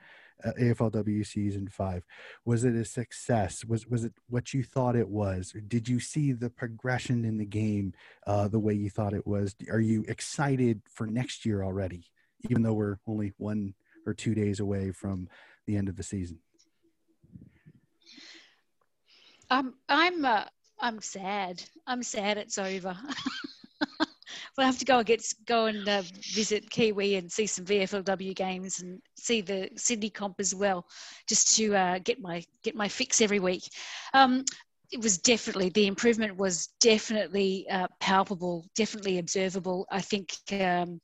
[0.43, 2.03] uh, AFLW season five?
[2.45, 3.63] Was it a success?
[3.63, 5.53] Was was it what you thought it was?
[5.53, 7.93] Or Did you see the progression in the game
[8.25, 9.55] uh, the way you thought it was?
[9.69, 12.07] Are you excited for next year already,
[12.49, 13.75] even though we're only one
[14.07, 15.29] or two days away from
[15.67, 16.39] the end of the season?
[19.51, 20.25] Um, I'm.
[20.25, 20.45] Uh
[20.83, 21.63] I'm sad.
[21.87, 22.97] I'm sad it's over.
[24.57, 28.35] we'll have to go and get go and uh, visit Kiwi and see some VFLW
[28.35, 30.85] games and see the Sydney comp as well,
[31.25, 33.63] just to uh, get my get my fix every week.
[34.13, 34.43] Um,
[34.91, 39.87] it was definitely the improvement was definitely uh, palpable, definitely observable.
[39.89, 40.33] I think.
[40.51, 40.99] Um,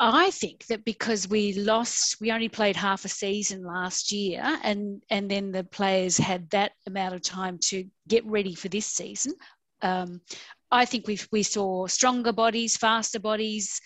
[0.00, 5.02] I think that because we lost, we only played half a season last year, and
[5.10, 9.32] and then the players had that amount of time to get ready for this season.
[9.82, 10.20] Um,
[10.70, 13.80] I think we we saw stronger bodies, faster bodies,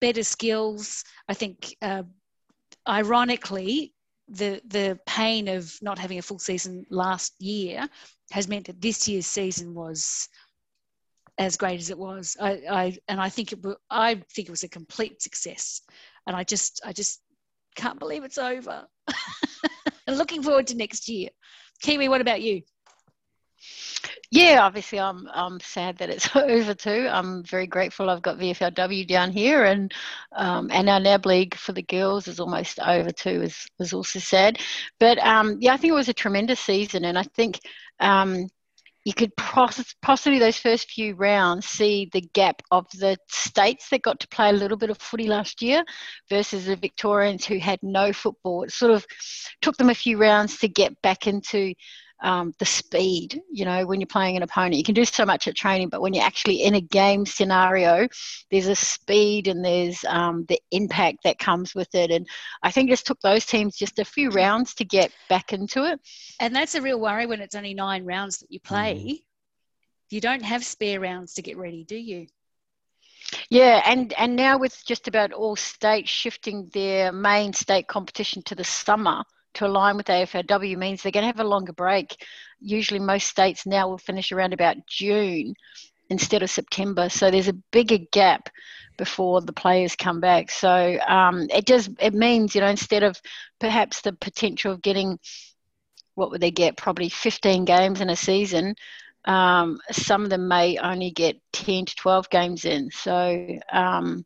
[0.00, 1.04] better skills.
[1.28, 2.02] I think, uh,
[2.88, 3.94] ironically,
[4.28, 7.88] the the pain of not having a full season last year
[8.32, 10.28] has meant that this year's season was
[11.38, 12.36] as great as it was.
[12.40, 13.58] I, I and I think it
[13.90, 15.82] I think it was a complete success,
[16.26, 17.20] and I just I just
[17.74, 18.86] can't believe it's over.
[20.06, 21.28] and looking forward to next year.
[21.82, 22.62] Kiwi, what about you?
[24.30, 27.08] Yeah, obviously, I'm I'm sad that it's over too.
[27.10, 28.10] I'm very grateful.
[28.10, 29.92] I've got VFLW down here, and
[30.32, 33.42] um, and our NAB league for the girls is almost over too.
[33.42, 34.58] is was also sad,
[34.98, 37.60] but um, yeah, I think it was a tremendous season, and I think
[38.00, 38.48] um,
[39.06, 44.18] you could possibly those first few rounds see the gap of the states that got
[44.18, 45.84] to play a little bit of footy last year
[46.28, 48.64] versus the Victorians who had no football.
[48.64, 49.06] It sort of
[49.62, 51.72] took them a few rounds to get back into
[52.22, 53.40] um, the speed.
[53.50, 56.00] You know, when you're playing an opponent, you can do so much at training, but
[56.00, 58.08] when you're actually in a game scenario,
[58.50, 62.10] there's a speed and there's um, the impact that comes with it.
[62.10, 62.26] And
[62.62, 65.84] I think it just took those teams just a few rounds to get back into
[65.84, 66.00] it.
[66.40, 68.94] And that's a real worry when it's only nine rounds that you play.
[68.94, 69.22] Mm.
[70.10, 72.26] You don't have spare rounds to get ready, do you?
[73.50, 78.54] Yeah, and and now with just about all states shifting their main state competition to
[78.54, 79.24] the summer,
[79.56, 82.24] to align with AFLW means they're going to have a longer break.
[82.60, 85.54] Usually, most states now will finish around about June
[86.08, 87.08] instead of September.
[87.08, 88.48] So there's a bigger gap
[88.96, 90.50] before the players come back.
[90.50, 93.20] So um, it just it means you know instead of
[93.58, 95.18] perhaps the potential of getting
[96.14, 98.74] what would they get probably 15 games in a season.
[99.26, 102.90] Um, some of them may only get 10 to 12 games in.
[102.90, 104.24] So um,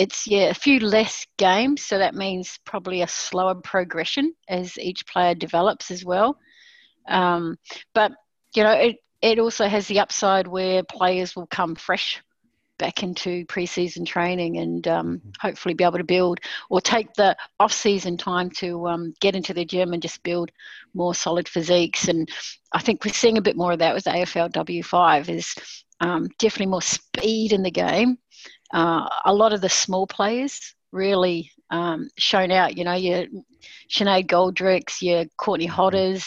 [0.00, 5.06] it's yeah a few less games so that means probably a slower progression as each
[5.06, 6.38] player develops as well
[7.08, 7.56] um,
[7.94, 8.12] but
[8.56, 12.22] you know it, it also has the upside where players will come fresh
[12.78, 15.28] back into preseason training and um, mm-hmm.
[15.38, 19.66] hopefully be able to build or take the off-season time to um, get into the
[19.66, 20.50] gym and just build
[20.94, 22.08] more solid physiques.
[22.08, 22.26] And
[22.72, 25.54] I think we're seeing a bit more of that with AFL W5 is
[26.00, 28.16] um, definitely more speed in the game
[28.72, 32.76] uh, a lot of the small players really um, shown out.
[32.76, 33.26] You know, your
[33.88, 36.24] Sinead Goldricks, your Courtney Hodders.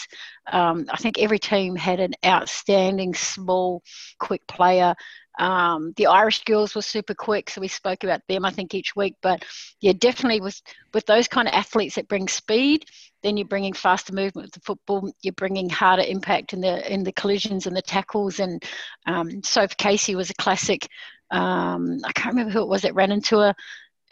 [0.50, 3.82] Um, I think every team had an outstanding small,
[4.18, 4.94] quick player.
[5.38, 8.94] Um, the Irish girls were super quick, so we spoke about them, I think, each
[8.94, 9.16] week.
[9.20, 9.44] But
[9.80, 10.60] yeah, definitely with
[10.92, 12.84] with those kind of athletes that bring speed,
[13.22, 15.10] then you're bringing faster movement with the football.
[15.22, 18.38] You're bringing harder impact in the in the collisions and the tackles.
[18.38, 18.62] And
[19.06, 20.86] um, Soph Casey was a classic
[21.34, 23.54] um, I can't remember who it was that ran into her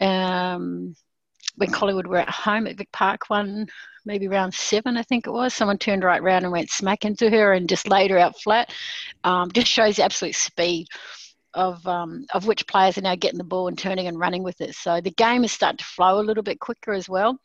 [0.01, 0.95] um,
[1.55, 3.67] when Collingwood were at home at Vic Park one,
[4.05, 5.53] maybe round seven, I think it was.
[5.53, 8.73] Someone turned right round and went smack into her and just laid her out flat.
[9.23, 10.87] Um, just shows the absolute speed
[11.53, 14.59] of um, of which players are now getting the ball and turning and running with
[14.59, 14.73] it.
[14.73, 17.37] So the game is starting to flow a little bit quicker as well.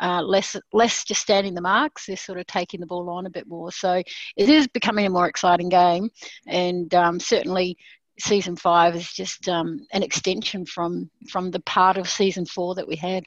[0.00, 2.06] Uh, less less just standing the marks.
[2.06, 3.70] They're sort of taking the ball on a bit more.
[3.70, 4.02] So
[4.36, 6.08] it is becoming a more exciting game,
[6.46, 7.76] and um, certainly
[8.20, 12.88] season five is just um, an extension from from the part of season four that
[12.88, 13.24] we had.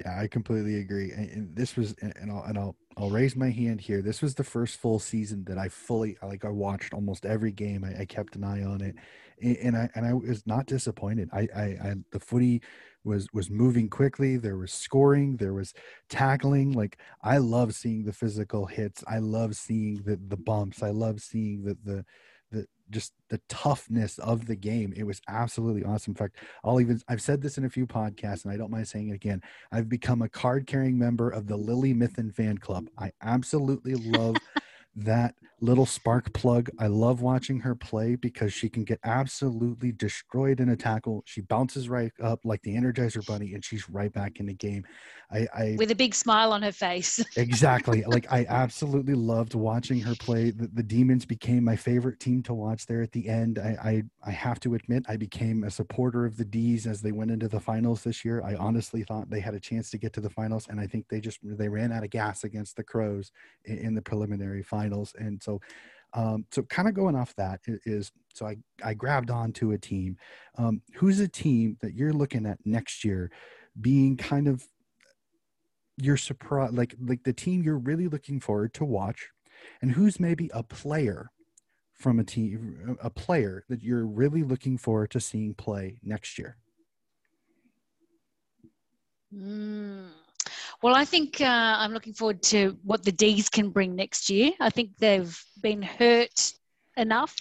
[0.00, 1.12] Yeah, I completely agree.
[1.12, 4.02] And, this was, and I'll and I'll I'll raise my hand here.
[4.02, 6.44] This was the first full season that I fully like.
[6.44, 7.84] I watched almost every game.
[7.84, 8.96] I, I kept an eye on it,
[9.40, 11.28] and I and I was not disappointed.
[11.32, 12.62] I, I, I the footy
[13.04, 14.36] was was moving quickly.
[14.36, 15.36] There was scoring.
[15.36, 15.74] There was
[16.08, 16.72] tackling.
[16.72, 19.04] Like I love seeing the physical hits.
[19.06, 20.82] I love seeing the the bumps.
[20.82, 22.04] I love seeing the the
[22.50, 24.92] the just the toughness of the game.
[24.96, 26.12] It was absolutely awesome.
[26.12, 28.88] In fact, I'll even I've said this in a few podcasts, and I don't mind
[28.88, 29.42] saying it again.
[29.72, 32.88] I've become a card carrying member of the Lily Mithen fan club.
[32.98, 34.36] I absolutely love
[34.96, 36.68] that little spark plug.
[36.78, 41.22] I love watching her play because she can get absolutely destroyed in a tackle.
[41.26, 44.84] She bounces right up like the Energizer Bunny, and she's right back in the game.
[45.32, 47.24] I, I with a big smile on her face.
[47.36, 48.04] exactly.
[48.06, 50.50] Like I absolutely loved watching her play.
[50.50, 53.58] The, the, Demons became my favorite team to watch there at the end.
[53.58, 57.10] I, I I have to admit I became a supporter of the D's as they
[57.10, 58.42] went into the finals this year.
[58.44, 61.08] I honestly thought they had a chance to get to the finals, and I think
[61.08, 63.32] they just they ran out of gas against the Crows
[63.64, 65.53] in, in the preliminary finals, and so
[66.14, 70.16] um, so kind of going off that is so I, I grabbed onto a team.
[70.58, 73.30] Um, who's a team that you're looking at next year
[73.80, 74.64] being kind of
[75.96, 79.28] your surprise like like the team you're really looking forward to watch
[79.80, 81.30] and who's maybe a player
[81.92, 86.56] from a team a player that you're really looking forward to seeing play next year
[89.32, 90.08] mm.
[90.84, 94.52] Well, I think uh, I'm looking forward to what the D's can bring next year.
[94.60, 96.52] I think they've been hurt
[96.98, 97.34] enough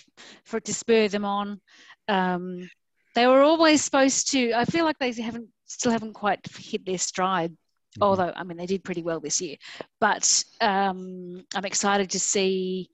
[0.45, 1.59] for it to spur them on.
[2.07, 2.69] Um,
[3.15, 4.53] they were always supposed to.
[4.53, 7.51] I feel like they haven't still haven't quite hit their stride
[7.93, 8.03] Mm-hmm.
[8.03, 9.55] Although, I mean, they did pretty well this year.
[9.99, 12.89] But um, I'm excited to see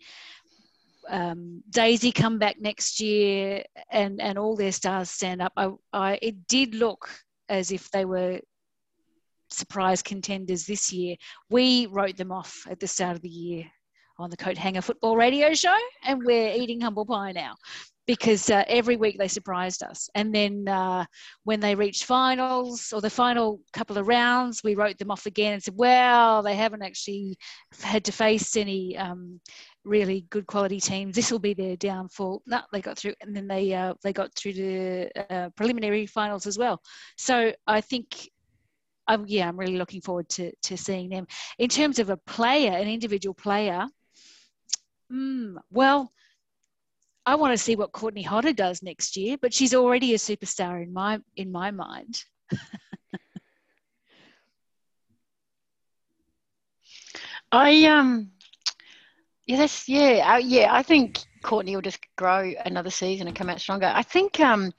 [1.10, 5.54] um, Daisy come back next year and, and all their stars stand up.
[5.56, 7.10] I, I, it did look
[7.48, 8.42] as if they were
[9.50, 11.16] surprise contenders this year.
[11.50, 13.66] We wrote them off at the start of the year
[14.18, 17.56] on the Coat Hanger Football Radio Show, and we're eating humble pie now
[18.10, 20.10] because uh, every week they surprised us.
[20.16, 21.06] And then uh,
[21.44, 25.54] when they reached finals or the final couple of rounds, we wrote them off again
[25.54, 27.38] and said, well, they haven't actually
[27.80, 29.40] had to face any um,
[29.84, 31.16] really good quality teams.
[31.16, 32.42] This will be their downfall.
[32.48, 36.48] No, they got through, and then they uh, they got through to uh, preliminary finals
[36.48, 36.82] as well.
[37.16, 38.28] So I think
[39.10, 41.28] I'm, yeah, I'm really looking forward to, to seeing them.
[41.58, 43.88] In terms of a player, an individual player,
[45.12, 46.14] mm, well,
[47.26, 50.82] I want to see what Courtney Hodder does next year, but she's already a superstar
[50.82, 52.24] in my in my mind.
[57.52, 58.32] I um
[59.48, 63.60] that's yeah uh, yeah I think Courtney will just grow another season and come out
[63.60, 63.92] stronger.
[63.94, 64.72] I think um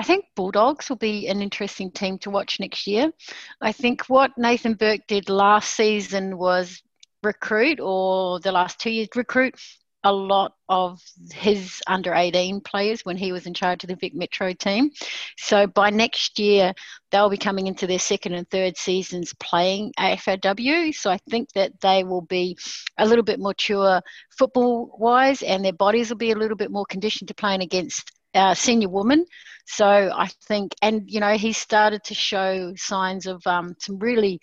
[0.00, 3.12] I think Bulldogs will be an interesting team to watch next year.
[3.60, 6.82] I think what Nathan Burke did last season was
[7.22, 9.56] recruit, or the last two years, recruit
[10.02, 14.14] a lot of his under 18 players when he was in charge of the Vic
[14.14, 14.90] Metro team.
[15.36, 16.72] So by next year,
[17.10, 20.94] they'll be coming into their second and third seasons playing AFLW.
[20.94, 22.56] So I think that they will be
[22.96, 26.70] a little bit more mature football wise and their bodies will be a little bit
[26.70, 29.24] more conditioned to playing against uh, senior woman.
[29.66, 34.40] So I think, and you know, he started to show signs of um, some really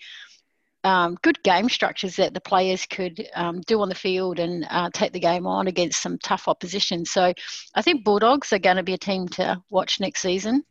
[0.84, 4.90] um, good game structures that the players could um, do on the field and uh,
[4.94, 7.04] take the game on against some tough opposition.
[7.04, 7.34] So
[7.76, 10.64] I think Bulldogs are going to be a team to watch next season.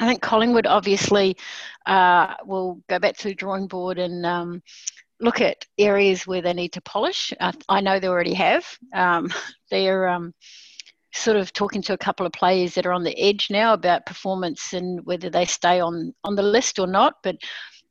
[0.00, 1.36] I think Collingwood obviously
[1.86, 4.62] uh, will go back to the drawing board and um,
[5.20, 7.32] look at areas where they need to polish.
[7.40, 8.64] Uh, I know they already have.
[8.94, 9.28] Um,
[9.70, 10.34] they're um,
[11.12, 14.06] sort of talking to a couple of players that are on the edge now about
[14.06, 17.14] performance and whether they stay on on the list or not.
[17.22, 17.36] But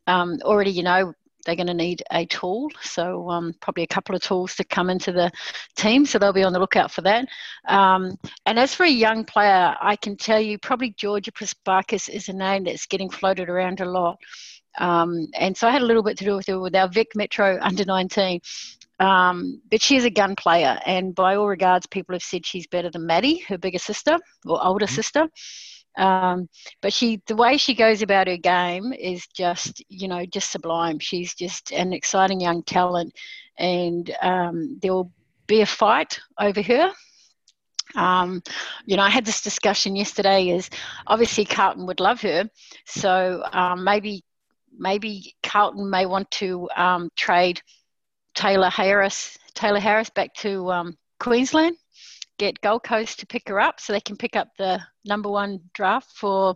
[0.07, 1.13] um, already, you know,
[1.45, 2.69] they're going to need a tool.
[2.81, 5.31] So um, probably a couple of tools to come into the
[5.75, 6.05] team.
[6.05, 7.27] So they'll be on the lookout for that.
[7.67, 12.29] Um, and as for a young player, I can tell you probably Georgia Prespakis is
[12.29, 14.17] a name that's getting floated around a lot.
[14.77, 17.09] Um, and so I had a little bit to do with it with our Vic
[17.15, 18.39] Metro under 19.
[19.01, 22.91] Um, but she's a gun player, and by all regards, people have said she's better
[22.91, 24.93] than Maddie, her bigger sister or older mm-hmm.
[24.93, 25.27] sister.
[25.97, 26.47] Um,
[26.83, 30.99] but she, the way she goes about her game is just, you know, just sublime.
[30.99, 33.13] She's just an exciting young talent,
[33.57, 35.11] and um, there will
[35.47, 36.91] be a fight over her.
[37.95, 38.43] Um,
[38.85, 40.49] you know, I had this discussion yesterday.
[40.49, 40.69] Is
[41.07, 42.47] obviously Carlton would love her,
[42.85, 44.23] so um, maybe
[44.77, 47.61] maybe Carlton may want to um, trade
[48.35, 51.75] Tayla Harris, Taylor Harris back to um, Queensland,
[52.37, 55.59] get Gold Coast to pick her up so they can pick up the number one
[55.73, 56.55] draft for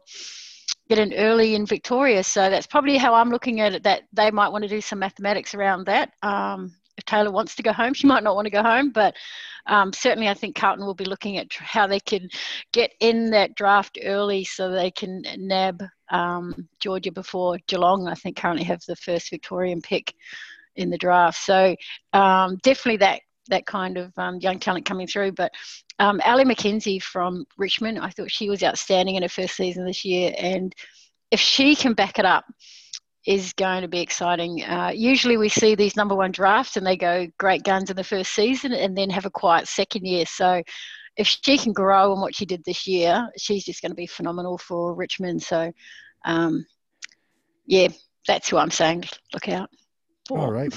[0.89, 2.23] get an early in Victoria.
[2.23, 3.83] So that's probably how I'm looking at it.
[3.83, 6.11] That they might want to do some mathematics around that.
[6.21, 9.15] Um, if Tayla wants to go home, she might not want to go home, but
[9.65, 12.29] um, certainly I think Carlton will be looking at how they can
[12.71, 18.07] get in that draft early so they can nab um, Georgia before Geelong.
[18.07, 20.13] I think currently have the first Victorian pick
[20.75, 21.37] in the draft.
[21.43, 21.75] So
[22.13, 25.31] um, definitely that that kind of um, young talent coming through.
[25.33, 25.51] But
[25.99, 30.03] um, Ellie McKenzie from Richmond, I thought she was outstanding in her first season this
[30.03, 30.73] year, and
[31.31, 32.45] if she can back it up,
[33.25, 34.63] is going to be exciting.
[34.63, 38.03] Uh, usually we see these number one drafts and they go great guns in the
[38.03, 40.25] first season and then have a quiet second year.
[40.27, 40.61] So
[41.17, 44.05] if she can grow on what she did this year, she's just going to be
[44.05, 45.41] phenomenal for Richmond.
[45.41, 45.71] So
[46.23, 46.65] um,
[47.65, 47.87] yeah,
[48.27, 49.05] that's who I'm saying.
[49.33, 49.69] Look out.
[50.31, 50.73] All right.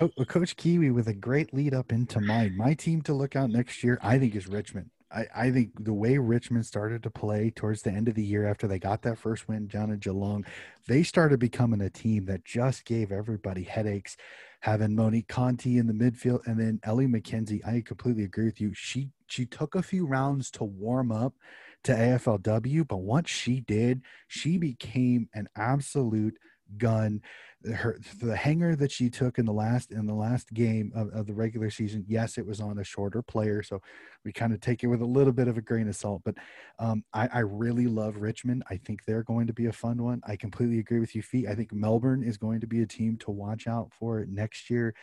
[0.00, 2.56] Well, Coach Kiwi with a great lead up into mine.
[2.56, 4.90] My team to look out next year, I think, is Richmond.
[5.10, 8.46] I, I think the way Richmond started to play towards the end of the year
[8.46, 10.44] after they got that first win down in Geelong,
[10.86, 14.16] they started becoming a team that just gave everybody headaches.
[14.60, 18.72] Having Monique Conti in the midfield and then Ellie McKenzie, I completely agree with you.
[18.72, 21.34] She she took a few rounds to warm up
[21.82, 26.38] to AFLW, but once she did, she became an absolute
[26.78, 27.20] gun
[27.66, 31.26] her the hanger that she took in the last in the last game of, of
[31.26, 33.80] the regular season yes it was on a shorter player so
[34.24, 36.34] we kind of take it with a little bit of a grain of salt but
[36.78, 38.64] um, I, I really love richmond.
[38.70, 40.20] I think they're going to be a fun one.
[40.26, 41.46] I completely agree with you feet.
[41.46, 44.94] I think melbourne is going to be a team to watch out for next year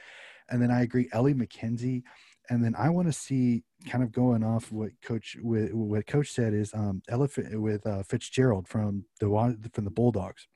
[0.49, 2.03] and then i agree ellie mckenzie
[2.49, 6.31] and then I want to see kind of going off what coach with what coach
[6.31, 10.47] said is um elephant with uh, Fitzgerald from the from the Bulldogs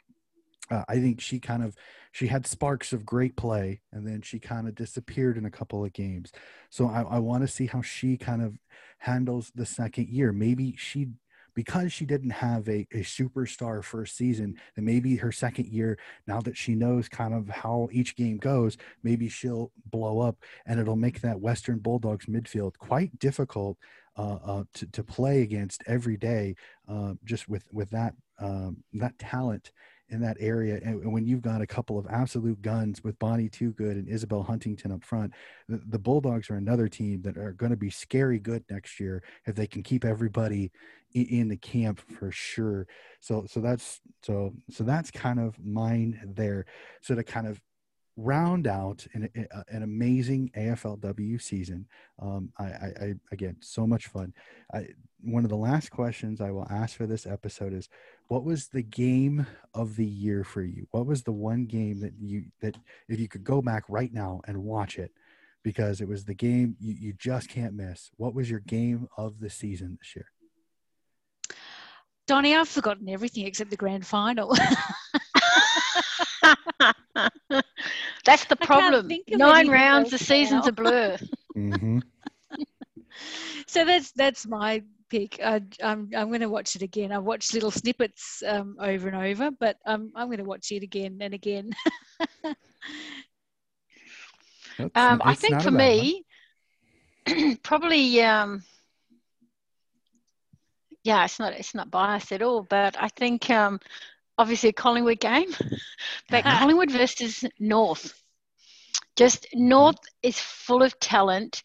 [0.70, 1.76] uh, I think she kind of
[2.12, 5.84] she had sparks of great play, and then she kind of disappeared in a couple
[5.84, 6.32] of games.
[6.70, 8.58] So I, I want to see how she kind of
[9.00, 10.32] handles the second year.
[10.32, 11.08] Maybe she
[11.56, 15.98] because she didn't have a, a superstar first season, and maybe her second year,
[16.28, 20.80] now that she knows kind of how each game goes, maybe she'll blow up and
[20.80, 23.78] it'll make that Western Bulldogs midfield quite difficult
[24.18, 26.56] uh, uh, to, to play against every day,
[26.88, 29.72] uh, just with, with that, um, that talent
[30.10, 30.80] in that area.
[30.84, 34.92] And when you've got a couple of absolute guns with Bonnie Toogood and Isabel Huntington
[34.92, 35.34] up front,
[35.68, 39.24] the, the Bulldogs are another team that are going to be scary good next year
[39.46, 40.72] if they can keep everybody
[41.14, 42.88] in, in the camp for sure.
[43.20, 46.66] So, so that's, so, so that's kind of mine there.
[47.02, 47.62] So to kind of
[48.16, 49.30] round out an,
[49.70, 51.88] an amazing AFLW season.
[52.22, 54.34] Um, I, I, I, again, so much fun.
[54.74, 54.88] I,
[55.22, 57.90] one of the last questions I will ask for this episode is,
[58.28, 60.88] what was the game of the year for you?
[60.92, 64.42] What was the one game that you that if you could go back right now
[64.48, 65.12] and watch it,
[65.64, 68.12] because it was the game you, you just can't miss.
[68.18, 70.28] What was your game of the season this year?
[72.26, 74.56] Donnie, I've forgotten everything except the grand final.
[78.26, 79.10] That's the problem.
[79.28, 80.70] Nine rounds, the season's now.
[80.70, 81.18] a blur.
[81.56, 82.00] mm-hmm.
[83.68, 84.84] so that's that's my
[85.14, 85.40] pick.
[85.44, 87.12] I, I'm I'm going to watch it again.
[87.12, 90.82] I've watched little snippets um, over and over, but um, I'm going to watch it
[90.82, 91.72] again and again.
[94.96, 96.26] um, I think for me,
[97.64, 98.64] probably um,
[101.04, 103.80] yeah, it's not it's not biased at all, but I think um,
[104.40, 105.54] obviously a Collingwood game,
[106.30, 108.20] but Collingwood versus North.
[109.16, 111.62] Just North is full of talent,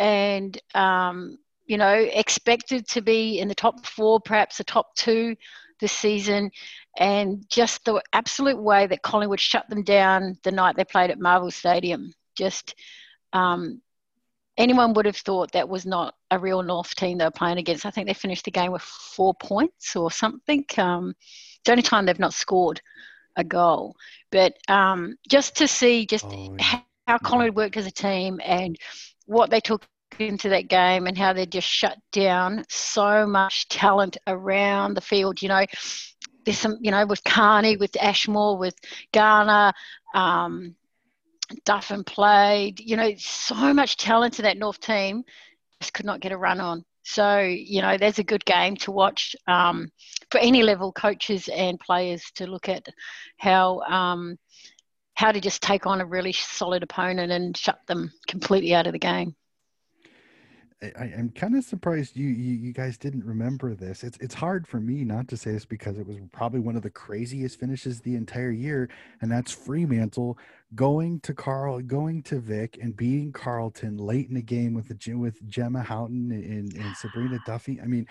[0.00, 1.38] and um,
[1.68, 5.36] you know expected to be in the top four, perhaps the top two
[5.80, 6.50] this season,
[6.98, 11.20] and just the absolute way that Collingwood shut them down the night they played at
[11.20, 12.12] Marvel Stadium.
[12.34, 12.74] Just
[13.32, 13.80] um,
[14.56, 17.86] anyone would have thought that was not a real North team they were playing against.
[17.86, 20.64] I think they finished the game with four points or something.
[20.76, 21.14] Um,
[21.64, 22.80] the only time they've not scored
[23.36, 23.94] a goal.
[24.32, 26.80] But um, just to see just oh, yeah.
[27.06, 28.76] how Collingwood worked as a team and
[29.26, 29.86] what they took
[30.18, 35.40] into that game and how they just shut down so much talent around the field.
[35.42, 35.66] You know,
[36.44, 38.74] there's some, you know, with Kearney, with Ashmore, with
[39.12, 39.72] Garner,
[40.14, 40.74] um,
[41.64, 45.24] Duffin played, you know, so much talent in that North team,
[45.80, 46.84] just could not get a run on.
[47.04, 49.90] So, you know, there's a good game to watch um,
[50.30, 52.86] for any level coaches and players to look at
[53.38, 54.38] how um,
[55.14, 58.92] how to just take on a really solid opponent and shut them completely out of
[58.92, 59.34] the game.
[60.80, 64.04] I, am kind of surprised you, you, you guys didn't remember this.
[64.04, 66.82] It's it's hard for me not to say this because it was probably one of
[66.82, 68.88] the craziest finishes the entire year,
[69.20, 70.38] and that's Fremantle
[70.76, 75.14] going to Carl, going to Vic, and beating Carlton late in the game with the
[75.14, 77.80] with Gemma Houghton and, and Sabreena Duffy.
[77.80, 78.06] I mean,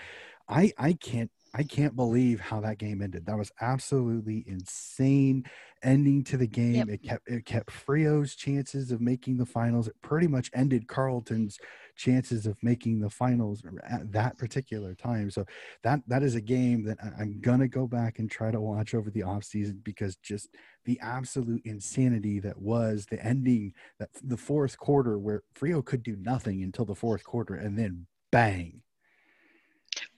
[0.49, 3.25] I I can't I can't believe how that game ended.
[3.25, 5.45] That was absolutely insane
[5.83, 6.75] ending to the game.
[6.75, 6.89] Yep.
[6.89, 9.87] It kept it kept Freo's chances of making the finals.
[9.87, 11.57] It pretty much ended Carlton's
[11.95, 15.29] chances of making the finals at that particular time.
[15.29, 15.45] So
[15.83, 19.09] that that is a game that I'm gonna go back and try to watch over
[19.09, 20.49] the off season because just
[20.85, 26.15] the absolute insanity that was the ending that the fourth quarter where Freo could do
[26.17, 28.81] nothing until the fourth quarter and then bang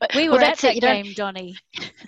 [0.15, 0.81] we were well, at that it.
[0.81, 1.57] game, Donny.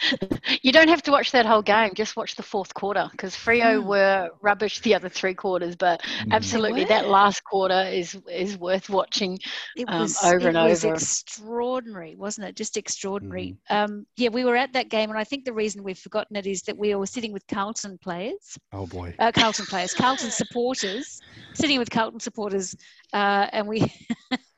[0.62, 1.92] you don't have to watch that whole game.
[1.96, 3.86] Just watch the fourth quarter because Freo mm.
[3.86, 5.76] were rubbish the other three quarters.
[5.76, 6.32] But mm.
[6.32, 9.40] absolutely, that last quarter is is worth watching
[9.76, 10.68] it um, was, over and over.
[10.68, 12.56] It was extraordinary, wasn't it?
[12.56, 13.56] Just extraordinary.
[13.70, 13.76] Mm.
[13.76, 16.48] Um, yeah, we were at that game, and I think the reason we've forgotten it
[16.48, 18.58] is that we were sitting with Carlton players.
[18.74, 21.20] Oh boy, uh, Carlton players, Carlton supporters,
[21.54, 22.76] sitting with Carlton supporters,
[23.14, 23.92] uh, and we.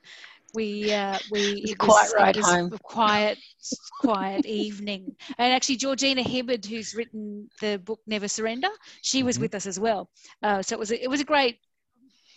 [0.53, 2.69] we uh, we it quite was, right home.
[2.83, 3.37] quiet
[3.99, 8.69] quiet evening and actually georgina hibbard who's written the book never surrender
[9.01, 9.43] she was mm-hmm.
[9.43, 10.09] with us as well
[10.43, 11.59] uh, so it was a, it was a great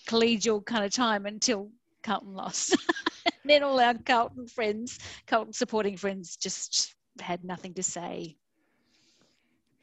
[0.06, 1.70] collegial kind of time until
[2.02, 2.76] carlton lost
[3.44, 8.36] then all our carlton friends carlton supporting friends just had nothing to say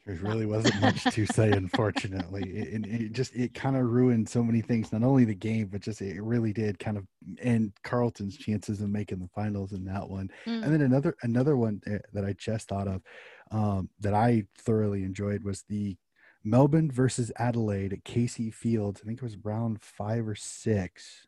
[0.06, 2.42] there really wasn't much to say, unfortunately.
[2.42, 4.92] It, it, it just it kind of ruined so many things.
[4.92, 7.06] Not only the game, but just it really did kind of
[7.40, 10.30] end Carlton's chances of making the finals in that one.
[10.46, 10.64] Mm.
[10.64, 11.80] And then another another one
[12.12, 13.02] that I just thought of
[13.50, 15.96] um, that I thoroughly enjoyed was the
[16.44, 19.00] Melbourne versus Adelaide at Casey Fields.
[19.02, 21.26] I think it was round five or six,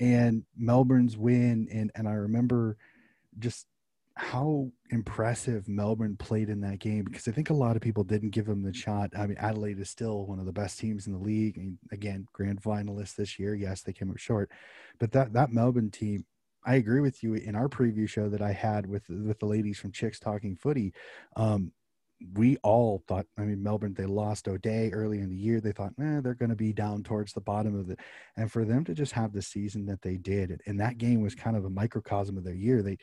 [0.00, 1.68] and Melbourne's win.
[1.72, 2.76] And and I remember
[3.38, 3.66] just
[4.22, 8.30] how impressive Melbourne played in that game because I think a lot of people didn't
[8.30, 9.10] give them the shot.
[9.18, 11.58] I mean, Adelaide is still one of the best teams in the league.
[11.58, 13.56] and again, grand finalists this year.
[13.56, 14.48] Yes, they came up short,
[15.00, 16.24] but that that Melbourne team,
[16.64, 17.34] I agree with you.
[17.34, 20.94] In our preview show that I had with with the ladies from Chicks Talking Footy,
[21.34, 21.72] um,
[22.34, 23.26] we all thought.
[23.36, 25.60] I mean, Melbourne they lost O'Dea early in the year.
[25.60, 27.98] They thought, eh, they're going to be down towards the bottom of it,
[28.36, 31.34] and for them to just have the season that they did, and that game was
[31.34, 32.82] kind of a microcosm of their year.
[32.82, 32.98] They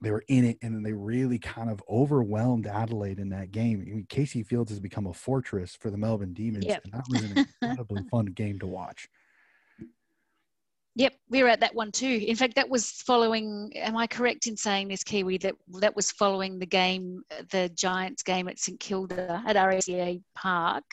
[0.00, 3.84] they were in it and then they really kind of overwhelmed Adelaide in that game.
[3.86, 6.82] I mean, Casey Fields has become a fortress for the Melbourne Demons, yep.
[6.84, 9.08] and that was an incredibly fun game to watch.
[10.96, 12.24] Yep, we were at that one too.
[12.26, 13.72] In fact, that was following.
[13.76, 15.38] Am I correct in saying this, Kiwi?
[15.38, 20.84] That that was following the game, the Giants game at St Kilda at RSEA Park,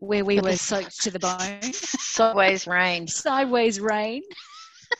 [0.00, 1.62] where we were soaked to the bone.
[1.72, 3.06] Sideways rain.
[3.06, 4.22] Sideways rain.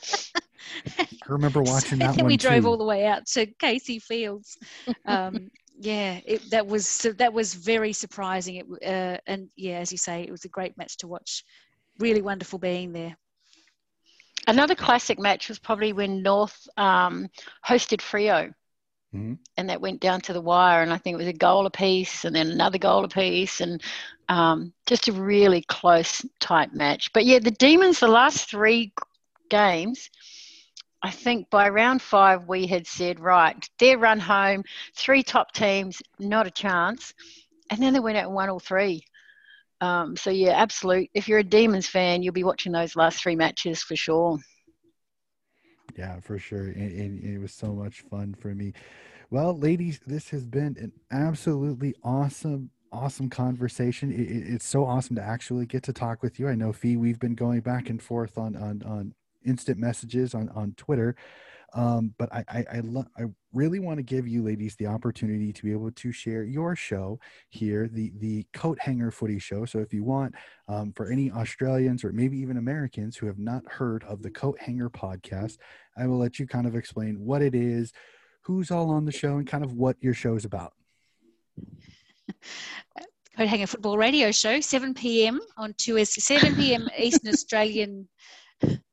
[0.99, 2.27] I remember watching that one.
[2.27, 2.69] we drove too.
[2.69, 4.59] all the way out to Casey Fields.
[5.07, 5.51] Um,
[5.81, 8.57] yeah, it, that was that was very surprising.
[8.57, 11.45] It, uh, and yeah, as you say, it was a great match to watch.
[11.99, 13.17] Really wonderful being there.
[14.47, 17.29] Another classic match was probably when North um,
[17.67, 18.53] hosted Freo.
[19.15, 19.35] Mm-hmm.
[19.57, 22.25] And that went down to the wire, and I think it was a goal apiece,
[22.25, 23.83] and then another goal apiece, and
[24.29, 27.13] um, just a really close, tight match.
[27.13, 28.93] But yeah, the Demons, the last three
[29.49, 30.11] games,
[31.03, 36.03] I think by round five, we had said, right, their run home, three top teams,
[36.18, 37.14] not a chance.
[37.70, 39.05] And then they went out and won all three.
[39.80, 41.09] Um, so, yeah, absolute.
[41.14, 44.38] If you're a Demons fan, you'll be watching those last three matches for sure.
[45.96, 46.64] Yeah, for sure.
[46.64, 48.74] And, and, it was so much fun for me.
[49.30, 54.12] Well, ladies, this has been an absolutely awesome awesome conversation.
[54.12, 56.48] It, it, it's so awesome to actually get to talk with you.
[56.48, 59.14] I know Fee, we've been going back and forth on on on
[59.45, 61.16] instant messages on on Twitter.
[61.72, 65.53] Um, but I I I, lo- I really want to give you ladies the opportunity
[65.53, 69.64] to be able to share your show here, the the Coat Hanger Footy Show.
[69.64, 70.34] So if you want,
[70.68, 74.59] um, for any Australians or maybe even Americans who have not heard of the Coat
[74.61, 75.59] Hanger podcast,
[75.97, 77.93] I will let you kind of explain what it is,
[78.43, 80.72] who's all on the show, and kind of what your show is about.
[83.36, 85.41] Coat Hanger Football Radio Show, 7 p.m.
[85.57, 86.88] on 2S, 7 p.m.
[86.99, 88.09] Eastern Australian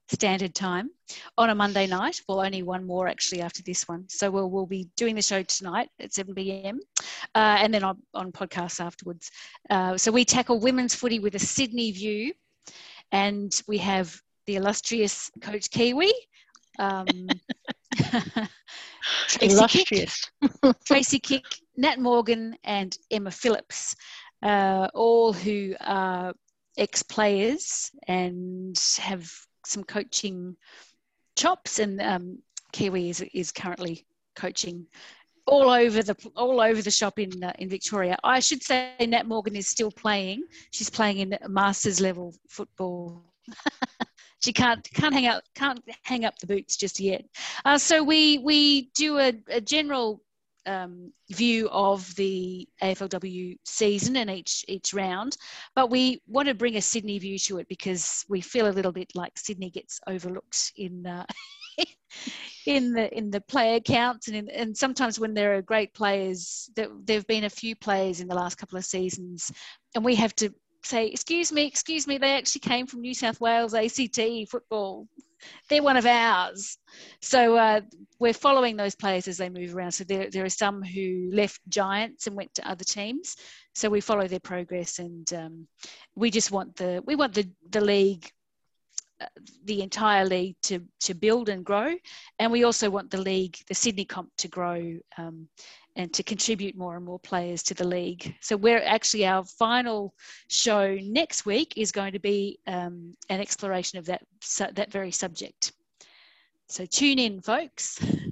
[0.09, 0.89] standard time
[1.37, 2.21] on a Monday night.
[2.27, 4.05] Well, only one more actually after this one.
[4.07, 6.79] So we'll, we'll be doing the show tonight at 7 p.m.
[7.35, 9.29] Uh, and then on, on podcasts afterwards.
[9.69, 12.33] Uh, so we tackle women's footy with a Sydney view.
[13.11, 16.13] And we have the illustrious Coach Kiwi.
[16.79, 17.07] Um,
[19.27, 20.29] Tracy illustrious.
[20.41, 21.45] Kick, Tracy Kick,
[21.77, 23.95] Nat Morgan, and Emma Phillips,
[24.43, 26.33] uh, all who are
[26.77, 29.31] ex players and have
[29.67, 30.55] some coaching
[31.35, 32.39] chops, and um,
[32.71, 34.05] Kiwi is, is currently
[34.35, 34.85] coaching
[35.47, 38.17] all over the all over the shop in uh, in Victoria.
[38.23, 40.43] I should say Nat Morgan is still playing.
[40.71, 43.23] She's playing in masters level football.
[44.39, 47.23] she can't can't hang out can't hang up the boots just yet.
[47.65, 50.21] Uh, so we we do a, a general
[50.67, 55.37] um, view of the AFLW season and each each round,
[55.75, 58.91] but we want to bring a Sydney view to it because we feel a little
[58.91, 61.25] bit like Sydney gets overlooked in uh,
[62.65, 66.69] in the in the player counts and in, and sometimes when there are great players,
[66.75, 69.51] there have been a few players in the last couple of seasons,
[69.95, 70.53] and we have to
[70.83, 75.07] say, excuse me, excuse me, they actually came from New South Wales ACT football
[75.69, 76.77] they're one of ours.
[77.21, 77.81] So uh,
[78.19, 79.91] we're following those players as they move around.
[79.91, 83.35] So there, there are some who left Giants and went to other teams.
[83.75, 85.67] So we follow their progress, and um,
[86.15, 88.31] we just want the we want the the league
[89.65, 91.95] the entire league to to build and grow,
[92.39, 95.47] and we also want the league, the Sydney comp, to grow um,
[95.97, 98.35] and to contribute more and more players to the league.
[98.39, 100.13] So we're actually our final
[100.47, 104.21] show next week is going to be um, an exploration of that
[104.75, 105.73] that very subject.
[106.69, 107.99] So tune in, folks.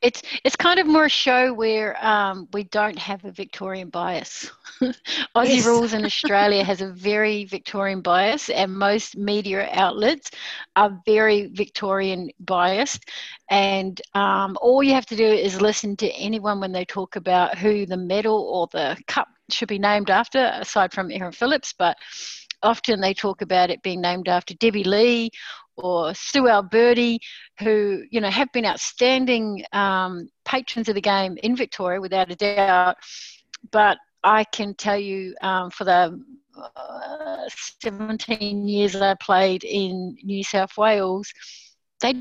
[0.00, 4.50] It's it's kind of more a show where um, we don't have a Victorian bias.
[4.80, 5.66] Aussie yes.
[5.66, 10.30] Rules in Australia has a very Victorian bias, and most media outlets
[10.76, 13.06] are very Victorian biased.
[13.50, 17.58] And um, all you have to do is listen to anyone when they talk about
[17.58, 21.96] who the medal or the cup should be named after, aside from Erin Phillips, but
[22.62, 25.30] often they talk about it being named after Debbie Lee
[25.76, 27.20] or Sue Alberti,
[27.60, 32.36] who you know have been outstanding um, patrons of the game in Victoria, without a
[32.36, 32.96] doubt.
[33.70, 36.20] But I can tell you, um, for the
[36.76, 37.48] uh,
[37.82, 41.32] 17 years I played in New South Wales,
[42.00, 42.14] they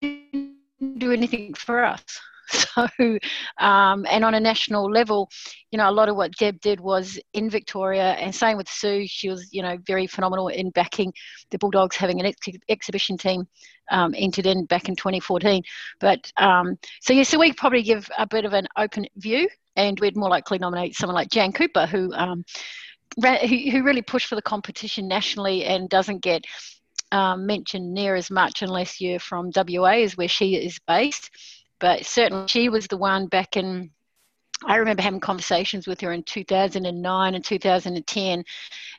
[0.00, 0.56] didn't
[0.98, 2.02] do anything for us.
[2.70, 3.18] So,
[3.58, 5.28] um, and on a national level,
[5.70, 9.06] you know, a lot of what Deb did was in Victoria, and same with Sue.
[9.06, 11.12] She was, you know, very phenomenal in backing
[11.50, 13.46] the Bulldogs having an ex- exhibition team
[13.90, 15.62] um, entered in back in 2014.
[16.00, 19.98] But um, so yeah, so we probably give a bit of an open view, and
[20.00, 22.44] we'd more likely nominate someone like Jan Cooper, who um,
[23.16, 26.44] who really pushed for the competition nationally and doesn't get
[27.12, 31.30] um, mentioned near as much unless you're from WA, is where she is based.
[31.80, 33.90] But certainly, she was the one back in.
[34.66, 38.44] I remember having conversations with her in 2009 and 2010.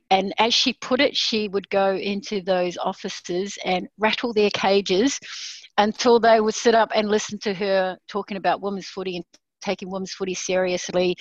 [0.09, 5.19] And as she put it, she would go into those offices and rattle their cages
[5.77, 9.25] until they would sit up and listen to her talking about women's footy and
[9.61, 11.15] taking women's footy seriously.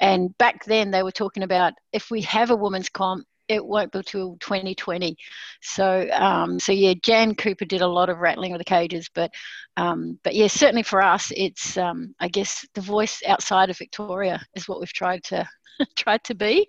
[0.00, 3.92] And back then, they were talking about if we have a women's comp, it won't
[3.92, 5.16] be till 2020.
[5.60, 9.30] So, um, so yeah, Jan Cooper did a lot of rattling of the cages, but,
[9.76, 14.40] um, but yeah, certainly for us, it's um, I guess the voice outside of Victoria
[14.54, 15.48] is what we've tried to
[15.96, 16.68] tried to be,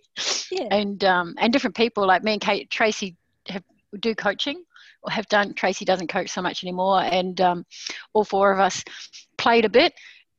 [0.51, 0.67] yeah.
[0.71, 3.15] and um, and different people like me and Kate Tracy
[3.47, 3.63] have
[3.99, 4.63] do coaching
[5.03, 5.53] or have done.
[5.53, 7.65] Tracy doesn't coach so much anymore, and um,
[8.13, 8.83] all four of us
[9.37, 9.93] played a bit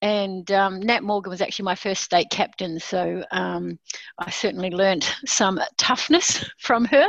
[0.05, 3.79] and um, Nat Morgan was actually my first state captain, so um,
[4.19, 7.07] I certainly learnt some toughness from her.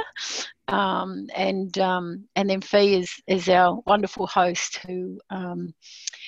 [0.70, 5.74] Um, and um, and then Fee is is our wonderful host who um,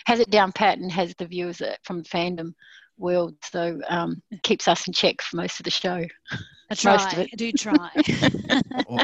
[0.07, 2.53] has it down pat and has the viewers from the fandom
[2.97, 6.03] world, so um, keeps us in check for most of the show.
[6.69, 7.27] I try.
[7.31, 7.91] I do try.
[8.89, 8.99] well,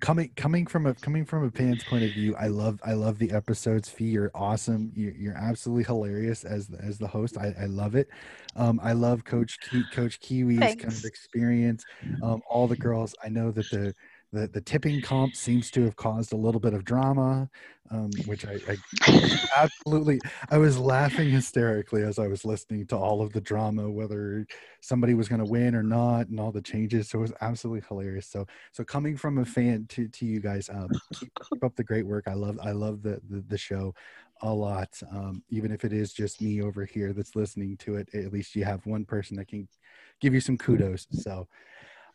[0.00, 3.18] coming coming from a coming from a fan's point of view, I love I love
[3.18, 3.88] the episodes.
[3.88, 4.90] Fee, you're awesome.
[4.94, 7.36] You're, you're absolutely hilarious as as the host.
[7.36, 8.08] I, I love it.
[8.56, 10.82] Um, I love Coach Ki- Coach Kiwi's Thanks.
[10.82, 11.84] kind of experience.
[12.22, 13.14] Um, all the girls.
[13.22, 13.94] I know that the
[14.34, 17.48] the, the tipping comp seems to have caused a little bit of drama,
[17.90, 20.20] um, which I, I absolutely
[20.50, 24.44] I was laughing hysterically as I was listening to all of the drama, whether
[24.80, 27.08] somebody was going to win or not, and all the changes.
[27.08, 28.26] So it was absolutely hilarious.
[28.26, 31.84] So so coming from a fan to to you guys, um, keep, keep up the
[31.84, 32.24] great work.
[32.26, 33.94] I love I love the the, the show
[34.42, 35.00] a lot.
[35.12, 38.56] Um, even if it is just me over here that's listening to it, at least
[38.56, 39.68] you have one person that can
[40.20, 41.06] give you some kudos.
[41.12, 41.46] So.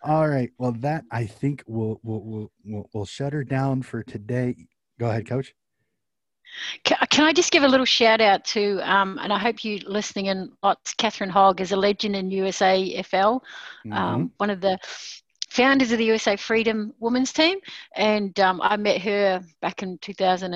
[0.02, 0.52] All right.
[0.58, 4.56] Well, that I think will will will will shut her down for today.
[5.00, 5.54] Go ahead, Coach.
[6.84, 10.28] Can I just give a little shout out to, um, and I hope you listening
[10.28, 13.94] in lots, Catherine Hogg is a legend in USAFL, mm-hmm.
[13.94, 14.80] um, one of the
[15.50, 17.60] founders of the USA Freedom Women's Team.
[17.96, 20.54] And um, I met her back in 2000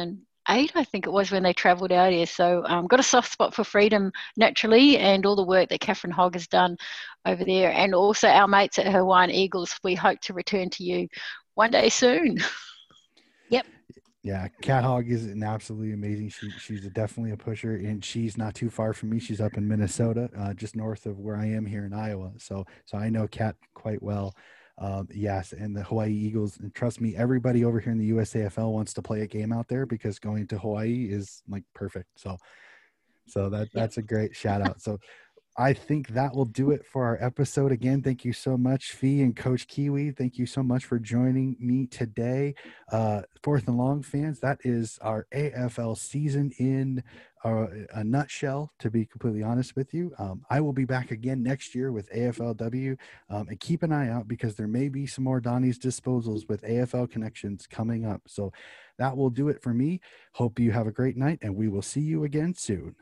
[0.49, 2.25] eight, I think it was, when they travelled out here.
[2.25, 6.13] So um, got a soft spot for freedom naturally, and all the work that Catherine
[6.13, 6.77] Hogg has done
[7.25, 9.77] over there, and also our mates at Hawaiian Eagles.
[9.83, 11.07] We hope to return to you
[11.55, 12.37] one day soon.
[13.49, 13.65] yep.
[14.23, 16.29] Yeah, Cat Hogg is an absolutely amazing.
[16.29, 19.19] She she's a, definitely a pusher, and she's not too far from me.
[19.19, 22.31] She's up in Minnesota, uh, just north of where I am here in Iowa.
[22.37, 24.33] So so I know Cat quite well.
[24.79, 26.57] Um, yes, and the Hawaii Eagles.
[26.59, 29.67] And trust me, everybody over here in the USAFL wants to play a game out
[29.67, 32.07] there because going to Hawaii is like perfect.
[32.15, 32.37] So,
[33.27, 34.81] so that that's a great shout out.
[34.81, 34.99] So,
[35.55, 37.71] I think that will do it for our episode.
[37.71, 40.09] Again, thank you so much, Fee and Coach Kiwi.
[40.11, 42.55] Thank you so much for joining me today.
[42.91, 47.03] Uh, fourth and long fans, that is our AFL season in
[47.45, 50.11] uh, a nutshell, to be completely honest with you.
[50.17, 52.97] Um, I will be back again next year with AFLW.
[53.29, 56.63] Um, and keep an eye out because there may be some more Donnie's disposals with
[56.63, 58.23] AFL connections coming up.
[58.25, 58.51] So
[58.97, 59.99] that will do it for me.
[60.31, 62.95] Hope you have a great night, and we will see you again soon.